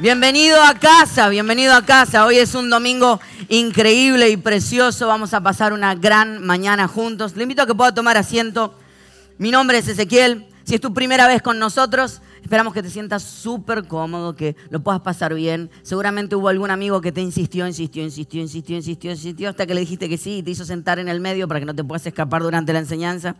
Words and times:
Bienvenido 0.00 0.62
a 0.62 0.76
casa, 0.76 1.28
bienvenido 1.28 1.74
a 1.74 1.84
casa. 1.84 2.24
Hoy 2.24 2.38
es 2.38 2.54
un 2.54 2.70
domingo 2.70 3.20
increíble 3.50 4.30
y 4.30 4.38
precioso. 4.38 5.06
Vamos 5.06 5.34
a 5.34 5.42
pasar 5.42 5.74
una 5.74 5.94
gran 5.94 6.42
mañana 6.42 6.88
juntos. 6.88 7.36
Le 7.36 7.42
invito 7.42 7.60
a 7.60 7.66
que 7.66 7.74
pueda 7.74 7.92
tomar 7.92 8.16
asiento. 8.16 8.74
Mi 9.36 9.50
nombre 9.50 9.76
es 9.76 9.88
Ezequiel. 9.88 10.46
Si 10.64 10.74
es 10.74 10.80
tu 10.80 10.94
primera 10.94 11.28
vez 11.28 11.42
con 11.42 11.58
nosotros, 11.58 12.22
esperamos 12.42 12.72
que 12.72 12.82
te 12.82 12.88
sientas 12.88 13.22
súper 13.22 13.86
cómodo, 13.86 14.34
que 14.34 14.56
lo 14.70 14.80
puedas 14.80 15.02
pasar 15.02 15.34
bien. 15.34 15.68
Seguramente 15.82 16.34
hubo 16.34 16.48
algún 16.48 16.70
amigo 16.70 17.02
que 17.02 17.12
te 17.12 17.20
insistió, 17.20 17.66
insistió, 17.66 18.02
insistió, 18.02 18.40
insistió, 18.40 18.76
insistió, 18.76 19.10
insistió, 19.10 19.50
hasta 19.50 19.66
que 19.66 19.74
le 19.74 19.80
dijiste 19.80 20.08
que 20.08 20.16
sí 20.16 20.38
y 20.38 20.42
te 20.42 20.52
hizo 20.52 20.64
sentar 20.64 20.98
en 20.98 21.10
el 21.10 21.20
medio 21.20 21.46
para 21.46 21.60
que 21.60 21.66
no 21.66 21.74
te 21.74 21.84
puedas 21.84 22.06
escapar 22.06 22.40
durante 22.40 22.72
la 22.72 22.78
enseñanza. 22.78 23.36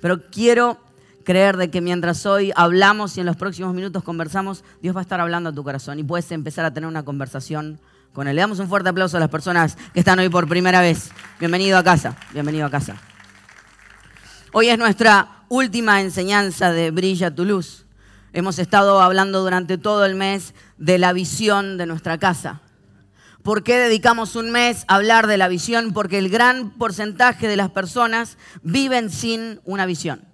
Pero 0.00 0.22
quiero 0.30 0.78
creer 1.26 1.56
de 1.56 1.70
que 1.70 1.80
mientras 1.80 2.24
hoy 2.24 2.52
hablamos 2.54 3.16
y 3.16 3.20
en 3.20 3.26
los 3.26 3.36
próximos 3.36 3.74
minutos 3.74 4.04
conversamos, 4.04 4.62
Dios 4.80 4.94
va 4.94 5.00
a 5.00 5.02
estar 5.02 5.20
hablando 5.20 5.50
a 5.50 5.52
tu 5.52 5.64
corazón 5.64 5.98
y 5.98 6.04
puedes 6.04 6.30
empezar 6.30 6.64
a 6.64 6.72
tener 6.72 6.86
una 6.86 7.04
conversación 7.04 7.80
con 8.12 8.28
Él. 8.28 8.36
Le 8.36 8.42
damos 8.42 8.60
un 8.60 8.68
fuerte 8.68 8.90
aplauso 8.90 9.16
a 9.16 9.20
las 9.20 9.28
personas 9.28 9.76
que 9.92 9.98
están 9.98 10.20
hoy 10.20 10.28
por 10.28 10.48
primera 10.48 10.80
vez. 10.80 11.10
Bienvenido 11.40 11.76
a 11.78 11.82
casa, 11.82 12.16
bienvenido 12.32 12.64
a 12.64 12.70
casa. 12.70 12.96
Hoy 14.52 14.68
es 14.68 14.78
nuestra 14.78 15.42
última 15.48 16.00
enseñanza 16.00 16.70
de 16.70 16.92
Brilla 16.92 17.34
tu 17.34 17.44
luz. 17.44 17.86
Hemos 18.32 18.60
estado 18.60 19.02
hablando 19.02 19.42
durante 19.42 19.78
todo 19.78 20.04
el 20.04 20.14
mes 20.14 20.54
de 20.78 20.98
la 20.98 21.12
visión 21.12 21.76
de 21.76 21.86
nuestra 21.86 22.18
casa. 22.18 22.60
¿Por 23.42 23.64
qué 23.64 23.78
dedicamos 23.78 24.36
un 24.36 24.52
mes 24.52 24.84
a 24.86 24.94
hablar 24.94 25.26
de 25.26 25.38
la 25.38 25.48
visión? 25.48 25.92
Porque 25.92 26.18
el 26.18 26.28
gran 26.28 26.70
porcentaje 26.70 27.48
de 27.48 27.56
las 27.56 27.70
personas 27.70 28.38
viven 28.62 29.10
sin 29.10 29.60
una 29.64 29.86
visión. 29.86 30.25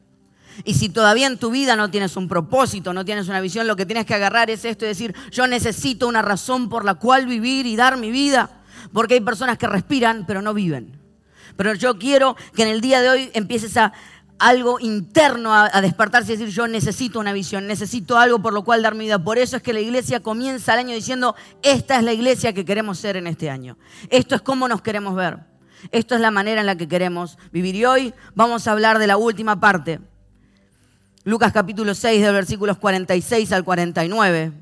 Y 0.64 0.74
si 0.74 0.88
todavía 0.88 1.26
en 1.26 1.38
tu 1.38 1.50
vida 1.50 1.76
no 1.76 1.90
tienes 1.90 2.16
un 2.16 2.28
propósito, 2.28 2.92
no 2.92 3.04
tienes 3.04 3.28
una 3.28 3.40
visión, 3.40 3.66
lo 3.66 3.76
que 3.76 3.86
tienes 3.86 4.06
que 4.06 4.14
agarrar 4.14 4.50
es 4.50 4.64
esto 4.64 4.84
y 4.84 4.88
decir, 4.88 5.14
yo 5.30 5.46
necesito 5.46 6.08
una 6.08 6.22
razón 6.22 6.68
por 6.68 6.84
la 6.84 6.94
cual 6.94 7.26
vivir 7.26 7.66
y 7.66 7.76
dar 7.76 7.96
mi 7.96 8.10
vida. 8.10 8.62
Porque 8.92 9.14
hay 9.14 9.20
personas 9.20 9.58
que 9.58 9.66
respiran 9.66 10.24
pero 10.26 10.42
no 10.42 10.54
viven. 10.54 11.00
Pero 11.56 11.74
yo 11.74 11.98
quiero 11.98 12.36
que 12.54 12.62
en 12.62 12.68
el 12.68 12.80
día 12.80 13.00
de 13.00 13.08
hoy 13.08 13.30
empieces 13.34 13.76
a 13.76 13.92
algo 14.38 14.80
interno 14.80 15.54
a, 15.54 15.80
despertarse 15.80 16.32
y 16.32 16.36
decir, 16.36 16.52
yo 16.52 16.66
necesito 16.66 17.20
una 17.20 17.32
visión, 17.32 17.68
necesito 17.68 18.18
algo 18.18 18.40
por 18.40 18.52
lo 18.52 18.64
cual 18.64 18.82
dar 18.82 18.94
mi 18.94 19.04
vida. 19.04 19.22
Por 19.22 19.38
eso 19.38 19.56
es 19.56 19.62
que 19.62 19.72
la 19.72 19.80
iglesia 19.80 20.20
comienza 20.20 20.72
el 20.72 20.80
año 20.80 20.94
diciendo, 20.94 21.36
esta 21.62 21.96
es 21.96 22.02
la 22.02 22.12
iglesia 22.12 22.52
que 22.52 22.64
queremos 22.64 22.98
ser 22.98 23.16
en 23.16 23.28
este 23.28 23.50
año. 23.50 23.78
Esto 24.10 24.34
es 24.34 24.42
cómo 24.42 24.66
nos 24.66 24.82
queremos 24.82 25.14
ver. 25.14 25.38
Esto 25.92 26.16
es 26.16 26.20
la 26.20 26.30
manera 26.32 26.60
en 26.60 26.66
la 26.66 26.76
que 26.76 26.88
queremos 26.88 27.38
vivir. 27.52 27.76
Y 27.76 27.84
hoy 27.84 28.14
vamos 28.34 28.66
a 28.66 28.72
hablar 28.72 28.98
de 28.98 29.06
la 29.06 29.16
última 29.16 29.60
parte 29.60 30.00
Lucas 31.24 31.52
capítulo 31.52 31.94
6, 31.94 32.20
de 32.20 32.32
versículos 32.32 32.78
46 32.78 33.52
al 33.52 33.62
49. 33.62 34.52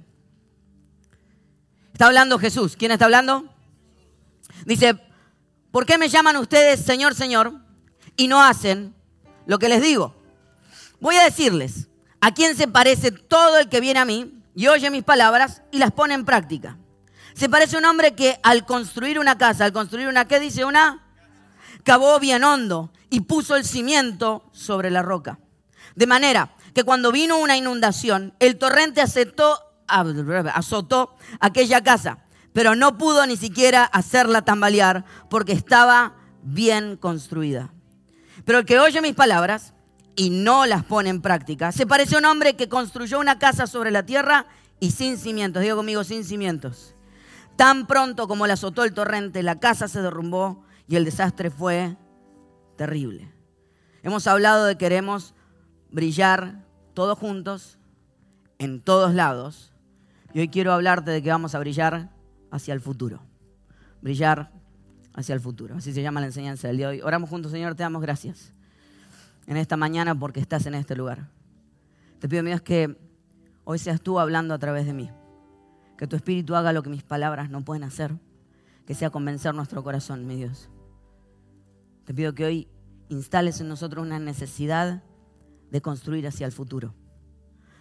Está 1.95 2.07
hablando 2.07 2.39
Jesús. 2.39 2.77
¿Quién 2.77 2.93
está 2.93 3.07
hablando? 3.07 3.47
Dice, 4.67 4.95
¿por 5.71 5.87
qué 5.87 5.97
me 5.97 6.11
llaman 6.11 6.37
ustedes 6.37 6.81
Señor, 6.81 7.15
Señor 7.15 7.55
y 8.15 8.29
no 8.29 8.43
hacen 8.43 8.95
lo 9.47 9.59
que 9.59 9.71
les 9.71 9.81
digo? 9.81 10.15
Voy 11.01 11.17
a 11.17 11.25
decirles, 11.25 11.89
¿a 12.21 12.35
quién 12.35 12.55
se 12.55 12.69
parece 12.69 13.11
todo 13.11 13.57
el 13.59 13.71
que 13.71 13.81
viene 13.81 14.01
a 14.01 14.05
mí 14.05 14.43
y 14.55 14.67
oye 14.67 14.91
mis 14.91 15.03
palabras 15.03 15.63
y 15.73 15.79
las 15.79 15.93
pone 15.93 16.13
en 16.13 16.27
práctica? 16.27 16.77
Se 17.33 17.49
parece 17.49 17.77
a 17.77 17.79
un 17.79 17.87
hombre 17.87 18.15
que 18.15 18.39
al 18.43 18.67
construir 18.67 19.19
una 19.19 19.39
casa, 19.39 19.65
al 19.65 19.73
construir 19.73 20.09
una, 20.09 20.29
¿qué 20.29 20.39
dice? 20.39 20.67
Una, 20.67 21.07
cavó 21.85 22.21
bien 22.21 22.45
hondo 22.45 22.93
y 23.09 23.21
puso 23.21 23.57
el 23.57 23.65
cimiento 23.65 24.45
sobre 24.53 24.91
la 24.91 25.01
roca. 25.01 25.39
De 26.01 26.07
manera 26.07 26.57
que 26.73 26.83
cuando 26.83 27.13
vino 27.13 27.37
una 27.37 27.59
inundación, 27.59 28.33
el 28.41 28.57
torrente 28.57 29.03
azotó 29.03 29.67
aquella 31.41 31.83
casa, 31.83 32.25
pero 32.55 32.75
no 32.75 32.97
pudo 32.97 33.27
ni 33.27 33.37
siquiera 33.37 33.85
hacerla 33.85 34.41
tambalear 34.41 35.05
porque 35.29 35.53
estaba 35.53 36.15
bien 36.43 36.97
construida. 36.97 37.75
Pero 38.47 38.61
el 38.61 38.65
que 38.65 38.79
oye 38.79 39.03
mis 39.03 39.13
palabras 39.13 39.75
y 40.17 40.31
no 40.31 40.65
las 40.65 40.85
pone 40.85 41.11
en 41.11 41.21
práctica, 41.21 41.71
se 41.71 41.87
parece 41.87 42.15
a 42.15 42.21
un 42.21 42.25
hombre 42.25 42.57
que 42.57 42.71
construyó 42.71 43.21
una 43.21 43.39
casa 43.39 43.67
sobre 43.67 43.91
la 43.91 44.07
tierra 44.07 44.47
y 44.81 44.93
sin 44.93 45.19
cimientos, 45.19 45.63
digo 45.63 45.77
conmigo, 45.77 46.03
sin 46.03 46.25
cimientos. 46.25 46.95
Tan 47.57 47.87
pronto 47.87 48.27
como 48.27 48.47
la 48.47 48.55
azotó 48.55 48.85
el 48.85 48.95
torrente, 48.95 49.43
la 49.43 49.61
casa 49.61 49.87
se 49.87 50.01
derrumbó 50.01 50.65
y 50.89 50.97
el 50.97 51.05
desastre 51.05 51.51
fue 51.51 51.99
terrible. 52.79 53.31
Hemos 54.03 54.27
hablado 54.27 54.65
de 54.65 54.77
que 54.77 54.87
queremos 54.87 55.35
brillar 55.91 56.65
todos 56.95 57.19
juntos, 57.19 57.79
en 58.59 58.81
todos 58.81 59.15
lados. 59.15 59.73
Y 60.33 60.41
hoy 60.41 60.49
quiero 60.49 60.73
hablarte 60.73 61.11
de 61.11 61.23
que 61.23 61.31
vamos 61.31 61.55
a 61.55 61.59
brillar 61.59 62.11
hacia 62.51 62.75
el 62.75 62.81
futuro. 62.81 63.23
Brillar 64.03 64.53
hacia 65.15 65.35
el 65.35 65.41
futuro. 65.41 65.77
Así 65.77 65.93
se 65.93 66.03
llama 66.03 66.21
la 66.21 66.27
enseñanza 66.27 66.69
del 66.69 66.77
día 66.77 66.89
de 66.89 66.97
hoy. 66.97 67.03
Oramos 67.03 67.31
juntos, 67.31 67.53
Señor, 67.53 67.75
te 67.75 67.83
damos 67.83 68.03
gracias 68.03 68.53
en 69.47 69.57
esta 69.57 69.77
mañana 69.77 70.15
porque 70.15 70.41
estás 70.41 70.67
en 70.67 70.75
este 70.75 70.95
lugar. 70.95 71.29
Te 72.19 72.29
pido, 72.29 72.43
Dios, 72.43 72.61
que 72.61 72.97
hoy 73.65 73.79
seas 73.79 74.01
tú 74.01 74.21
hablando 74.21 74.55
a 74.55 74.59
través 74.59 74.87
de 74.87 74.93
mí. 74.93 75.11
Que 75.97 76.07
tu 76.07 76.17
espíritu 76.17 76.55
haga 76.55 76.73
lo 76.73 76.83
que 76.83 76.91
mis 76.91 77.03
palabras 77.03 77.51
no 77.51 77.65
pueden 77.65 77.85
hacer. 77.85 78.15
Que 78.87 78.95
sea 78.95 79.11
convencer 79.11 79.55
nuestro 79.55 79.83
corazón, 79.83 80.27
mi 80.27 80.37
Dios. 80.37 80.71
Te 82.05 82.15
pido 82.15 82.35
que 82.35 82.45
hoy 82.45 82.69
instales 83.09 83.61
en 83.61 83.69
nosotros 83.69 84.05
una 84.05 84.19
necesidad 84.19 85.03
de 85.71 85.81
construir 85.81 86.27
hacia 86.27 86.47
el 86.47 86.53
futuro, 86.53 86.95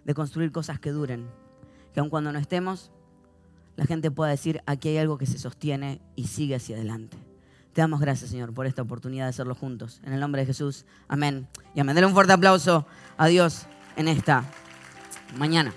de 0.05 0.13
construir 0.13 0.51
cosas 0.51 0.79
que 0.79 0.91
duren, 0.91 1.27
que 1.93 1.99
aun 1.99 2.09
cuando 2.09 2.31
no 2.31 2.39
estemos, 2.39 2.91
la 3.75 3.85
gente 3.85 4.11
pueda 4.11 4.31
decir, 4.31 4.61
aquí 4.65 4.89
hay 4.89 4.97
algo 4.97 5.17
que 5.17 5.25
se 5.25 5.39
sostiene 5.39 6.01
y 6.15 6.27
sigue 6.27 6.55
hacia 6.55 6.75
adelante. 6.75 7.17
Te 7.73 7.81
damos 7.81 8.01
gracias, 8.01 8.29
Señor, 8.29 8.53
por 8.53 8.65
esta 8.65 8.81
oportunidad 8.81 9.25
de 9.25 9.29
hacerlo 9.29 9.55
juntos. 9.55 10.01
En 10.03 10.11
el 10.11 10.19
nombre 10.19 10.41
de 10.41 10.47
Jesús, 10.47 10.85
amén. 11.07 11.47
Y 11.75 11.79
amén. 11.79 11.95
Dale 11.95 12.07
un 12.07 12.13
fuerte 12.13 12.33
aplauso 12.33 12.85
a 13.17 13.27
Dios 13.27 13.67
en 13.95 14.07
esta 14.07 14.43
mañana. 15.37 15.73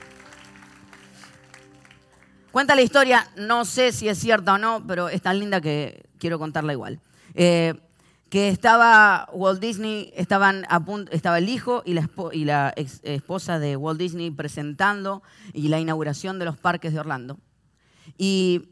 Cuenta 2.51 2.75
la 2.75 2.83
historia, 2.83 3.31
no 3.37 3.65
sé 3.65 3.93
si 3.93 4.09
es 4.09 4.19
cierta 4.19 4.55
o 4.55 4.59
no, 4.59 4.85
pero 4.87 5.09
es 5.09 5.23
tan 5.23 5.39
linda 5.39 5.61
que 5.61 6.07
quiero 6.19 6.39
contarla 6.39 6.73
igual. 6.73 7.01
Eh, 7.35 7.75
que 8.33 8.49
estaba 8.49 9.29
Walt 9.35 9.61
Disney, 9.61 10.11
estaban 10.17 10.65
a 10.71 10.83
punto, 10.83 11.13
estaba 11.13 11.37
el 11.37 11.51
hijo 11.51 11.83
y 11.85 11.93
la, 11.93 12.09
la 12.33 12.73
esposa 13.03 13.59
de 13.59 13.77
Walt 13.77 13.99
Disney 13.99 14.31
presentando 14.31 15.23
y 15.53 15.69
la 15.69 15.81
inauguración 15.81 16.39
de 16.39 16.47
los 16.47 16.57
parques 16.57 16.95
de 16.95 17.01
Orlando. 17.01 17.37
Y 18.17 18.71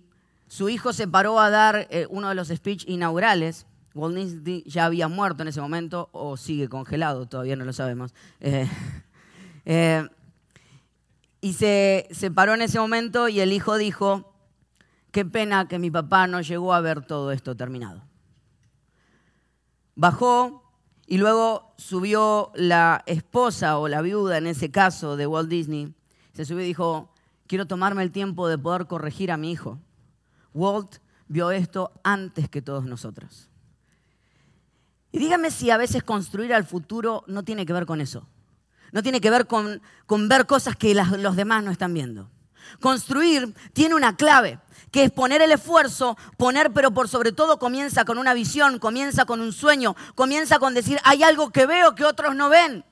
su 0.49 0.71
hijo 0.71 0.95
se 0.95 1.07
paró 1.07 1.39
a 1.39 1.51
dar 1.51 1.89
eh, 1.91 2.07
uno 2.09 2.31
de 2.31 2.37
los 2.37 2.49
speech 2.49 2.85
inaugurales. 2.89 3.67
Walt 3.93 4.17
Disney 4.17 4.65
ya 4.65 4.87
había 4.87 5.09
muerto 5.09 5.43
en 5.43 5.49
ese 5.49 5.61
momento 5.61 6.09
o 6.13 6.39
sigue 6.39 6.71
congelado, 6.71 7.27
todavía 7.27 7.55
no 7.55 7.67
lo 7.67 7.75
sabemos. 7.75 8.15
Eh, 8.41 8.67
eh, 9.67 10.09
y 11.43 11.53
se 11.53 12.33
paró 12.35 12.55
en 12.55 12.63
ese 12.63 12.81
momento 12.81 13.29
y 13.29 13.41
el 13.41 13.53
hijo 13.53 13.77
dijo, 13.77 14.33
qué 15.11 15.27
pena 15.27 15.69
que 15.69 15.79
mi 15.79 15.91
papá 15.91 16.27
no 16.27 16.41
llegó 16.41 16.73
a 16.73 16.81
ver 16.81 17.05
todo 17.05 17.31
esto 17.31 17.55
terminado 17.55 18.10
bajó 19.95 20.63
y 21.07 21.19
luego 21.19 21.75
subió 21.77 22.53
la 22.55 23.03
esposa 23.07 23.79
o 23.79 23.89
la 23.89 24.01
viuda, 24.01 24.39
en 24.39 24.47
ese 24.47 24.71
caso, 24.71 25.17
de 25.17 25.27
Walt 25.27 25.49
Disney. 25.49 25.93
Se 26.35 26.45
subió 26.45 26.63
y 26.63 26.69
dijo, 26.69 27.13
quiero 27.47 27.67
tomarme 27.67 28.03
el 28.03 28.13
tiempo 28.13 28.49
de 28.49 28.59
poder 28.59 28.87
corregir 28.87 29.33
a 29.33 29.37
mi 29.37 29.51
hijo. 29.51 29.79
Walt 30.55 30.99
vio 31.27 31.51
esto 31.51 31.93
antes 32.05 32.49
que 32.49 32.63
todos 32.63 32.85
nosotros. 32.85 33.49
Y 35.13 35.19
dígame 35.19 35.51
si 35.51 35.71
a 35.71 35.77
veces 35.77 36.03
construir 36.03 36.55
al 36.55 36.65
futuro 36.65 37.25
no 37.27 37.43
tiene 37.43 37.67
que 37.67 37.73
ver 37.73 37.87
con 37.87 38.01
eso. 38.01 38.29
No 38.93 39.03
tiene 39.03 39.21
que 39.21 39.31
ver 39.31 39.47
con, 39.47 39.83
con 40.07 40.29
ver 40.29 40.47
cosas 40.47 40.77
que 40.77 40.95
los 40.95 41.37
demás 41.37 41.65
no 41.65 41.71
están 41.71 41.95
viendo. 41.95 42.31
Construir 42.81 43.55
tiene 43.73 43.95
una 43.95 44.17
clave 44.17 44.59
que 44.91 45.05
es 45.05 45.11
poner 45.11 45.41
el 45.43 45.53
esfuerzo, 45.53 46.17
poner, 46.37 46.73
pero 46.73 46.91
por 46.91 47.09
sobre 47.09 47.33
todo 47.33 47.59
comienza 47.59 48.05
con 48.05 48.19
una 48.19 48.35
visión, 48.35 48.79
comienza 48.79 49.25
con 49.25 49.41
un 49.41 49.53
sueño, 49.53 49.95
comienza 50.15 50.59
con 50.59 50.75
decir, 50.75 50.99
hay 51.05 51.23
algo 51.23 51.51
que 51.51 51.67
veo 51.67 51.95
que 51.95 52.05
otros 52.05 52.35
no 52.35 52.49
ven. 52.49 52.85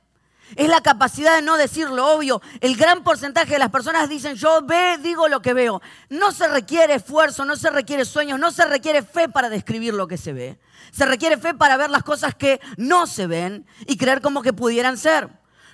Es 0.56 0.68
la 0.68 0.80
capacidad 0.80 1.34
de 1.34 1.42
no 1.42 1.58
decir 1.58 1.90
lo 1.90 2.10
obvio. 2.10 2.40
El 2.60 2.76
gran 2.76 3.04
porcentaje 3.04 3.52
de 3.52 3.58
las 3.58 3.70
personas 3.70 4.08
dicen, 4.08 4.34
yo 4.36 4.62
ve, 4.62 4.96
digo 5.02 5.28
lo 5.28 5.42
que 5.42 5.52
veo. 5.52 5.82
No 6.08 6.32
se 6.32 6.48
requiere 6.48 6.94
esfuerzo, 6.94 7.44
no 7.44 7.56
se 7.56 7.68
requiere 7.68 8.06
sueños, 8.06 8.38
no 8.38 8.50
se 8.50 8.64
requiere 8.64 9.02
fe 9.02 9.28
para 9.28 9.50
describir 9.50 9.92
lo 9.92 10.08
que 10.08 10.16
se 10.16 10.32
ve. 10.32 10.58
Se 10.90 11.04
requiere 11.04 11.36
fe 11.36 11.52
para 11.52 11.76
ver 11.76 11.90
las 11.90 12.02
cosas 12.02 12.34
que 12.34 12.60
no 12.78 13.06
se 13.06 13.26
ven 13.26 13.66
y 13.86 13.98
creer 13.98 14.22
como 14.22 14.40
que 14.40 14.54
pudieran 14.54 14.96
ser. 14.96 15.28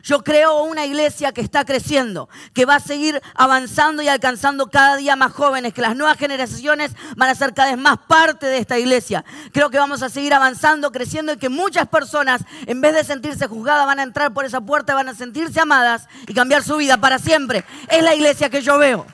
Yo 0.05 0.23
creo 0.23 0.65
una 0.65 0.85
iglesia 0.85 1.33
que 1.33 1.41
está 1.41 1.65
creciendo, 1.65 2.29
que 2.53 2.67
va 2.67 2.75
a 2.75 2.81
seguir 2.81 3.23
avanzando 3.35 4.03
y 4.03 4.09
alcanzando 4.09 4.67
cada 4.67 4.97
día 4.97 5.17
más 5.17 5.33
jóvenes, 5.33 5.73
que 5.73 5.81
las 5.81 5.97
nuevas 5.97 6.19
generaciones 6.19 6.93
van 7.17 7.31
a 7.31 7.35
ser 7.35 7.55
cada 7.55 7.71
vez 7.71 7.81
más 7.81 7.97
parte 8.07 8.45
de 8.45 8.59
esta 8.59 8.79
iglesia. 8.79 9.25
Creo 9.55 9.71
que 9.71 9.79
vamos 9.79 10.03
a 10.03 10.11
seguir 10.11 10.35
avanzando, 10.35 10.93
creciendo 10.93 11.33
y 11.33 11.39
que 11.39 11.49
muchas 11.49 11.89
personas, 11.89 12.43
en 12.67 12.83
vez 12.83 12.93
de 12.95 13.03
sentirse 13.03 13.47
juzgadas, 13.47 13.87
van 13.87 13.99
a 13.99 14.03
entrar 14.03 14.35
por 14.35 14.45
esa 14.45 14.61
puerta, 14.61 14.95
van 14.95 15.09
a 15.09 15.15
sentirse 15.15 15.59
amadas 15.59 16.07
y 16.29 16.35
cambiar 16.35 16.63
su 16.63 16.77
vida 16.77 16.99
para 16.99 17.19
siempre. 17.19 17.65
Es 17.89 18.03
la 18.03 18.15
iglesia 18.15 18.51
que 18.51 18.61
yo 18.61 18.77
veo. 18.77 19.07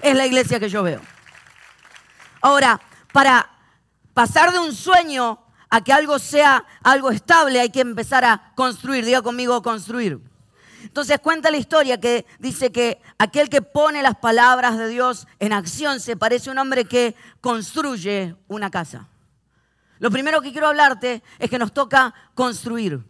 es 0.00 0.14
la 0.14 0.26
iglesia 0.26 0.60
que 0.60 0.68
yo 0.68 0.84
veo. 0.84 1.00
Ahora, 2.40 2.80
para 3.12 3.50
pasar 4.14 4.52
de 4.52 4.60
un 4.60 4.76
sueño 4.76 5.40
a 5.70 5.82
que 5.82 5.92
algo 5.92 6.18
sea 6.18 6.64
algo 6.82 7.10
estable, 7.10 7.60
hay 7.60 7.70
que 7.70 7.80
empezar 7.80 8.24
a 8.24 8.52
construir. 8.54 9.04
Diga 9.04 9.22
conmigo, 9.22 9.62
construir. 9.62 10.20
Entonces 10.82 11.18
cuenta 11.20 11.50
la 11.50 11.56
historia 11.56 12.00
que 12.00 12.26
dice 12.38 12.72
que 12.72 13.00
aquel 13.18 13.48
que 13.48 13.62
pone 13.62 14.02
las 14.02 14.16
palabras 14.16 14.78
de 14.78 14.88
Dios 14.88 15.26
en 15.38 15.52
acción 15.52 16.00
se 16.00 16.16
parece 16.16 16.50
a 16.50 16.52
un 16.52 16.58
hombre 16.58 16.84
que 16.84 17.14
construye 17.40 18.34
una 18.48 18.70
casa. 18.70 19.08
Lo 19.98 20.10
primero 20.10 20.40
que 20.40 20.52
quiero 20.52 20.66
hablarte 20.66 21.22
es 21.38 21.50
que 21.50 21.58
nos 21.58 21.72
toca 21.72 22.14
construir. 22.34 23.04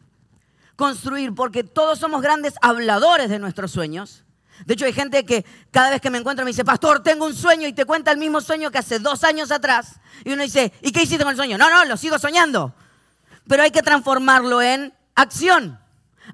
Construir, 0.76 1.34
porque 1.34 1.62
todos 1.62 1.98
somos 1.98 2.20
grandes 2.20 2.54
habladores 2.60 3.30
de 3.30 3.38
nuestros 3.38 3.70
sueños. 3.70 4.24
De 4.66 4.74
hecho, 4.74 4.84
hay 4.84 4.92
gente 4.92 5.24
que 5.24 5.44
cada 5.70 5.90
vez 5.90 6.00
que 6.00 6.10
me 6.10 6.18
encuentro 6.18 6.44
me 6.44 6.50
dice, 6.50 6.64
pastor, 6.64 7.02
tengo 7.02 7.26
un 7.26 7.34
sueño 7.34 7.66
y 7.66 7.72
te 7.72 7.84
cuenta 7.84 8.10
el 8.10 8.18
mismo 8.18 8.40
sueño 8.40 8.70
que 8.70 8.78
hace 8.78 8.98
dos 8.98 9.24
años 9.24 9.50
atrás. 9.50 10.00
Y 10.24 10.32
uno 10.32 10.42
dice, 10.42 10.72
¿y 10.82 10.92
qué 10.92 11.02
hiciste 11.02 11.24
con 11.24 11.30
el 11.30 11.36
sueño? 11.36 11.58
No, 11.58 11.70
no, 11.70 11.84
lo 11.84 11.96
sigo 11.96 12.18
soñando. 12.18 12.74
Pero 13.48 13.62
hay 13.62 13.70
que 13.70 13.82
transformarlo 13.82 14.62
en 14.62 14.92
acción. 15.14 15.78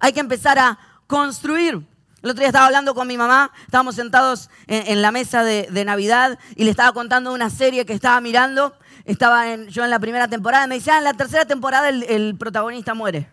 Hay 0.00 0.12
que 0.12 0.20
empezar 0.20 0.58
a 0.58 0.78
construir. 1.06 1.86
El 2.22 2.30
otro 2.30 2.40
día 2.40 2.48
estaba 2.48 2.66
hablando 2.66 2.94
con 2.94 3.06
mi 3.06 3.16
mamá, 3.16 3.52
estábamos 3.66 3.94
sentados 3.94 4.50
en, 4.66 5.00
la 5.00 5.12
mesa 5.12 5.44
de, 5.44 5.84
Navidad 5.84 6.38
y 6.56 6.64
le 6.64 6.70
estaba 6.70 6.92
contando 6.92 7.32
una 7.32 7.50
serie 7.50 7.86
que 7.86 7.92
estaba 7.92 8.20
mirando. 8.20 8.76
Estaba 9.04 9.54
yo 9.54 9.84
en 9.84 9.90
la 9.90 10.00
primera 10.00 10.26
temporada 10.26 10.64
y 10.64 10.68
me 10.68 10.74
dice, 10.74 10.90
ah, 10.90 10.98
en 10.98 11.04
la 11.04 11.14
tercera 11.14 11.44
temporada 11.44 11.88
el, 11.88 12.36
protagonista 12.36 12.94
muere. 12.94 13.30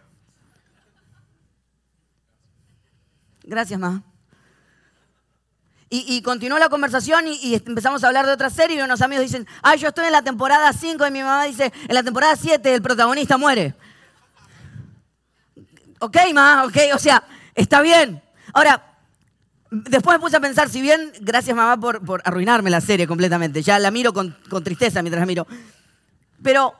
Gracias, 3.43 3.79
mamá. 3.79 4.03
Y, 5.95 6.23
continuó 6.23 6.57
la 6.57 6.69
conversación 6.69 7.25
y, 7.27 7.53
empezamos 7.53 8.03
a 8.03 8.07
hablar 8.07 8.25
de 8.25 8.31
otra 8.31 8.49
serie 8.49 8.77
y 8.77 8.81
unos 8.81 9.03
amigos 9.03 9.25
dicen, 9.25 9.45
ah, 9.61 9.75
yo 9.75 9.89
estoy 9.89 10.07
en 10.07 10.11
la 10.11 10.23
temporada 10.23 10.73
5 10.73 11.05
y 11.05 11.11
mi 11.11 11.21
mamá 11.21 11.43
dice, 11.43 11.71
en 11.87 11.93
la 11.93 12.01
temporada 12.01 12.35
7 12.35 12.73
el 12.73 12.81
protagonista 12.81 13.37
muere. 13.37 13.75
Ok, 15.99 16.17
ma, 16.33 16.63
ok, 16.65 16.77
o 16.95 16.97
sea, 16.97 17.23
Está 17.55 17.81
bien. 17.81 18.21
Ahora, 18.53 18.97
después 19.69 20.17
me 20.17 20.19
puse 20.19 20.37
a 20.37 20.39
pensar, 20.39 20.69
si 20.69 20.81
bien, 20.81 21.11
gracias 21.21 21.55
mamá 21.55 21.79
por, 21.79 22.21
arruinarme 22.25 22.69
la 22.69 22.81
serie 22.81 23.07
completamente, 23.07 23.61
ya 23.61 23.79
la 23.79 23.91
miro 23.91 24.13
con, 24.13 24.35
tristeza 24.63 25.01
mientras 25.01 25.21
la 25.21 25.25
miro, 25.25 25.47
pero 26.41 26.73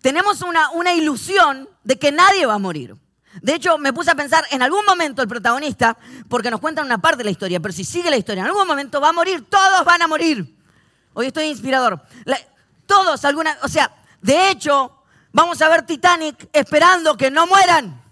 tenemos 0.00 0.42
una, 0.42 0.70
una 0.70 0.94
ilusión 0.94 1.68
de 1.84 1.98
que 1.98 2.12
nadie 2.12 2.46
va 2.46 2.54
a 2.54 2.58
morir. 2.58 2.94
De 3.42 3.54
hecho, 3.54 3.78
me 3.78 3.92
puse 3.92 4.10
a 4.10 4.14
pensar, 4.14 4.44
en 4.50 4.62
algún 4.62 4.84
momento 4.84 5.22
el 5.22 5.28
protagonista, 5.28 5.96
porque 6.28 6.50
nos 6.50 6.60
cuentan 6.60 6.86
una 6.86 6.98
parte 6.98 7.18
de 7.18 7.24
la 7.24 7.30
historia, 7.30 7.60
pero 7.60 7.72
si 7.72 7.84
sigue 7.84 8.10
la 8.10 8.16
historia, 8.16 8.42
en 8.42 8.48
algún 8.48 8.66
momento 8.66 9.00
va 9.00 9.10
a 9.10 9.12
morir, 9.12 9.46
todos 9.48 9.84
van 9.84 10.02
a 10.02 10.08
morir. 10.08 10.56
Hoy 11.12 11.26
estoy 11.26 11.46
inspirador. 11.46 12.02
todos, 12.86 13.24
alguna, 13.24 13.56
o 13.62 13.68
sea, 13.68 13.90
de 14.20 14.50
hecho, 14.50 15.02
vamos 15.32 15.62
a 15.62 15.68
ver 15.68 15.82
Titanic 15.82 16.48
esperando 16.52 17.16
que 17.16 17.30
no 17.30 17.46
mueran. 17.46 18.02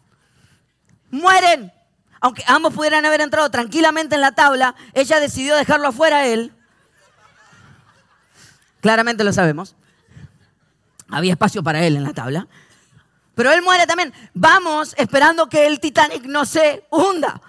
Mueren 1.10 1.72
aunque 2.20 2.42
ambos 2.46 2.74
pudieran 2.74 3.04
haber 3.04 3.20
entrado 3.20 3.50
tranquilamente 3.50 4.14
en 4.16 4.20
la 4.20 4.32
tabla, 4.32 4.74
ella 4.94 5.20
decidió 5.20 5.56
dejarlo 5.56 5.88
afuera 5.88 6.18
a 6.18 6.26
él. 6.26 6.52
Claramente 8.80 9.24
lo 9.24 9.32
sabemos. 9.32 9.76
Había 11.08 11.32
espacio 11.32 11.62
para 11.62 11.84
él 11.84 11.96
en 11.96 12.04
la 12.04 12.12
tabla. 12.12 12.46
Pero 13.38 13.52
él 13.52 13.62
muere 13.62 13.86
también. 13.86 14.12
Vamos 14.34 14.96
esperando 14.98 15.48
que 15.48 15.68
el 15.68 15.78
Titanic 15.78 16.24
no 16.24 16.44
se 16.44 16.84
hunda. 16.90 17.40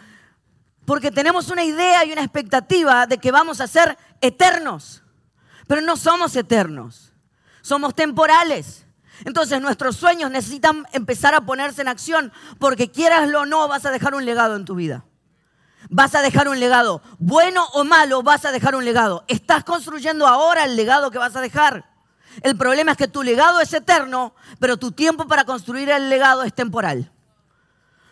Porque 0.85 1.09
tenemos 1.09 1.49
una 1.49 1.63
idea 1.63 2.05
y 2.05 2.11
una 2.11 2.21
expectativa 2.21 3.07
de 3.07 3.17
que 3.17 3.31
vamos 3.31 3.59
a 3.59 3.65
ser 3.65 3.97
eternos. 4.21 5.01
Pero 5.65 5.81
no 5.81 5.97
somos 5.97 6.35
eternos. 6.35 7.11
Somos 7.63 7.95
temporales. 7.95 8.85
Entonces 9.25 9.59
nuestros 9.61 9.95
sueños 9.95 10.29
necesitan 10.29 10.85
empezar 10.91 11.33
a 11.33 11.41
ponerse 11.41 11.81
en 11.81 11.87
acción 11.87 12.31
porque 12.59 12.91
quieras 12.91 13.27
o 13.33 13.47
no 13.47 13.67
vas 13.67 13.83
a 13.87 13.89
dejar 13.89 14.13
un 14.13 14.25
legado 14.25 14.57
en 14.57 14.65
tu 14.65 14.75
vida. 14.75 15.05
Vas 15.89 16.13
a 16.13 16.21
dejar 16.21 16.49
un 16.49 16.59
legado. 16.59 17.01
Bueno 17.17 17.65
o 17.73 17.83
malo, 17.83 18.21
vas 18.21 18.45
a 18.45 18.51
dejar 18.51 18.75
un 18.75 18.85
legado. 18.85 19.25
Estás 19.27 19.63
construyendo 19.63 20.27
ahora 20.27 20.65
el 20.65 20.75
legado 20.75 21.09
que 21.09 21.17
vas 21.17 21.35
a 21.35 21.41
dejar. 21.41 21.89
El 22.41 22.57
problema 22.57 22.91
es 22.91 22.97
que 22.97 23.07
tu 23.07 23.23
legado 23.23 23.59
es 23.59 23.73
eterno, 23.73 24.33
pero 24.59 24.77
tu 24.77 24.91
tiempo 24.91 25.27
para 25.27 25.45
construir 25.45 25.89
el 25.89 26.09
legado 26.09 26.43
es 26.43 26.53
temporal. 26.53 27.11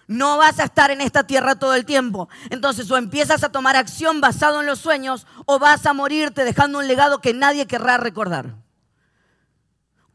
No 0.07 0.37
vas 0.37 0.59
a 0.59 0.63
estar 0.63 0.89
en 0.91 1.01
esta 1.01 1.25
tierra 1.25 1.55
todo 1.55 1.73
el 1.73 1.85
tiempo. 1.85 2.29
Entonces 2.49 2.89
o 2.89 2.97
empiezas 2.97 3.43
a 3.43 3.49
tomar 3.49 3.75
acción 3.75 4.21
basado 4.21 4.61
en 4.61 4.65
los 4.65 4.79
sueños 4.79 5.27
o 5.45 5.59
vas 5.59 5.85
a 5.85 5.93
morirte 5.93 6.45
dejando 6.45 6.79
un 6.79 6.87
legado 6.87 7.19
que 7.19 7.33
nadie 7.33 7.67
querrá 7.67 7.97
recordar 7.97 8.55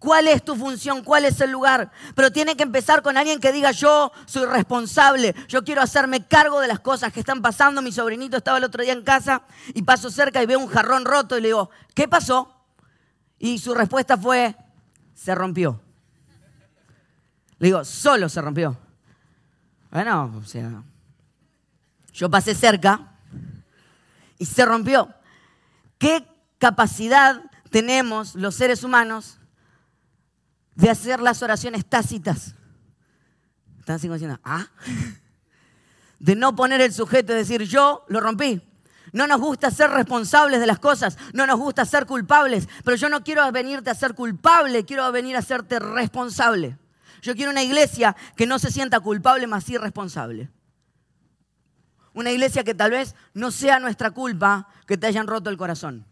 cuál 0.03 0.27
es 0.27 0.45
tu 0.45 0.57
función, 0.57 1.05
cuál 1.05 1.25
es 1.25 1.41
el 1.41 1.53
lugar. 1.53 1.93
Pero 2.17 2.33
tiene 2.33 2.57
que 2.57 2.65
empezar 2.65 3.03
con 3.03 3.17
alguien 3.17 3.39
que 3.39 3.53
diga, 3.53 3.71
yo 3.71 4.11
soy 4.27 4.47
responsable, 4.47 5.35
yo 5.47 5.63
quiero 5.63 5.81
hacerme 5.81 6.27
cargo 6.27 6.61
de 6.61 6.67
las 6.67 6.81
cosas 6.81 7.13
que 7.13 7.21
están 7.21 7.41
pasando. 7.41 7.81
Mi 7.81 7.93
sobrinito 7.93 8.37
estaba 8.37 8.59
el 8.59 8.65
otro 8.65 8.83
día 8.83 8.93
en 8.93 9.03
casa 9.03 9.43
y 9.73 9.83
paso 9.83 10.11
cerca 10.11 10.43
y 10.43 10.47
veo 10.47 10.59
un 10.59 10.67
jarrón 10.67 11.05
roto 11.05 11.39
y 11.39 11.41
le 11.41 11.49
digo, 11.49 11.71
¿qué 11.95 12.09
pasó? 12.09 12.62
Y 13.43 13.59
su 13.59 13.75
respuesta 13.75 14.17
fue, 14.17 14.55
se 15.15 15.35
rompió. 15.35 15.83
Le 17.59 17.67
digo, 17.67 17.85
solo 17.85 18.29
se 18.29 18.41
rompió. 18.41 18.79
Bueno, 19.91 20.33
o 20.37 20.45
sea, 20.45 20.85
yo 22.13 22.31
pasé 22.31 22.55
cerca 22.55 23.19
y 24.39 24.47
se 24.47 24.65
rompió. 24.65 25.13
¿Qué 25.99 26.25
capacidad 26.59 27.43
tenemos 27.69 28.37
los 28.37 28.55
seres 28.55 28.85
humanos 28.85 29.39
de 30.77 30.91
hacer 30.91 31.21
las 31.21 31.43
oraciones 31.43 31.85
tácitas. 31.85 32.55
Están 33.81 33.97
así 33.97 34.09
ah, 34.45 34.69
de 36.21 36.37
no 36.37 36.55
poner 36.55 36.81
el 36.81 36.93
sujeto 36.93 37.33
y 37.33 37.37
decir, 37.37 37.63
yo 37.63 38.05
lo 38.07 38.21
rompí. 38.21 38.63
No 39.13 39.27
nos 39.27 39.41
gusta 39.41 39.71
ser 39.71 39.91
responsables 39.91 40.59
de 40.59 40.67
las 40.67 40.79
cosas, 40.79 41.19
no 41.35 41.47
nos 41.47 41.59
gusta 41.59 41.85
ser 41.85 42.07
culpables, 42.07 42.67
pero 42.83 42.97
yo 42.97 43.11
no 43.11 43.23
quiero 43.23 43.51
venirte 43.53 43.91
a 43.91 43.95
ser 43.95 44.15
culpable, 44.15 44.85
quiero 44.87 45.11
venir 45.13 45.37
a 45.37 45.41
hacerte 45.41 45.79
responsable. 45.79 46.79
Yo 47.21 47.37
quiero 47.37 47.51
una 47.51 47.63
iglesia 47.63 48.17
que 48.37 48.47
no 48.47 48.59
se 48.59 48.71
sienta 48.71 49.01
culpable, 49.01 49.47
más 49.47 49.69
irresponsable. 49.69 50.51
Una 52.15 52.31
iglesia 52.31 52.65
que 52.65 52.75
tal 52.75 52.91
vez 52.91 53.15
no 53.35 53.51
sea 53.51 53.79
nuestra 53.79 54.11
culpa 54.11 54.69
que 54.87 54.97
te 54.97 55.07
hayan 55.07 55.27
roto 55.27 55.51
el 55.51 55.57
corazón, 55.57 56.07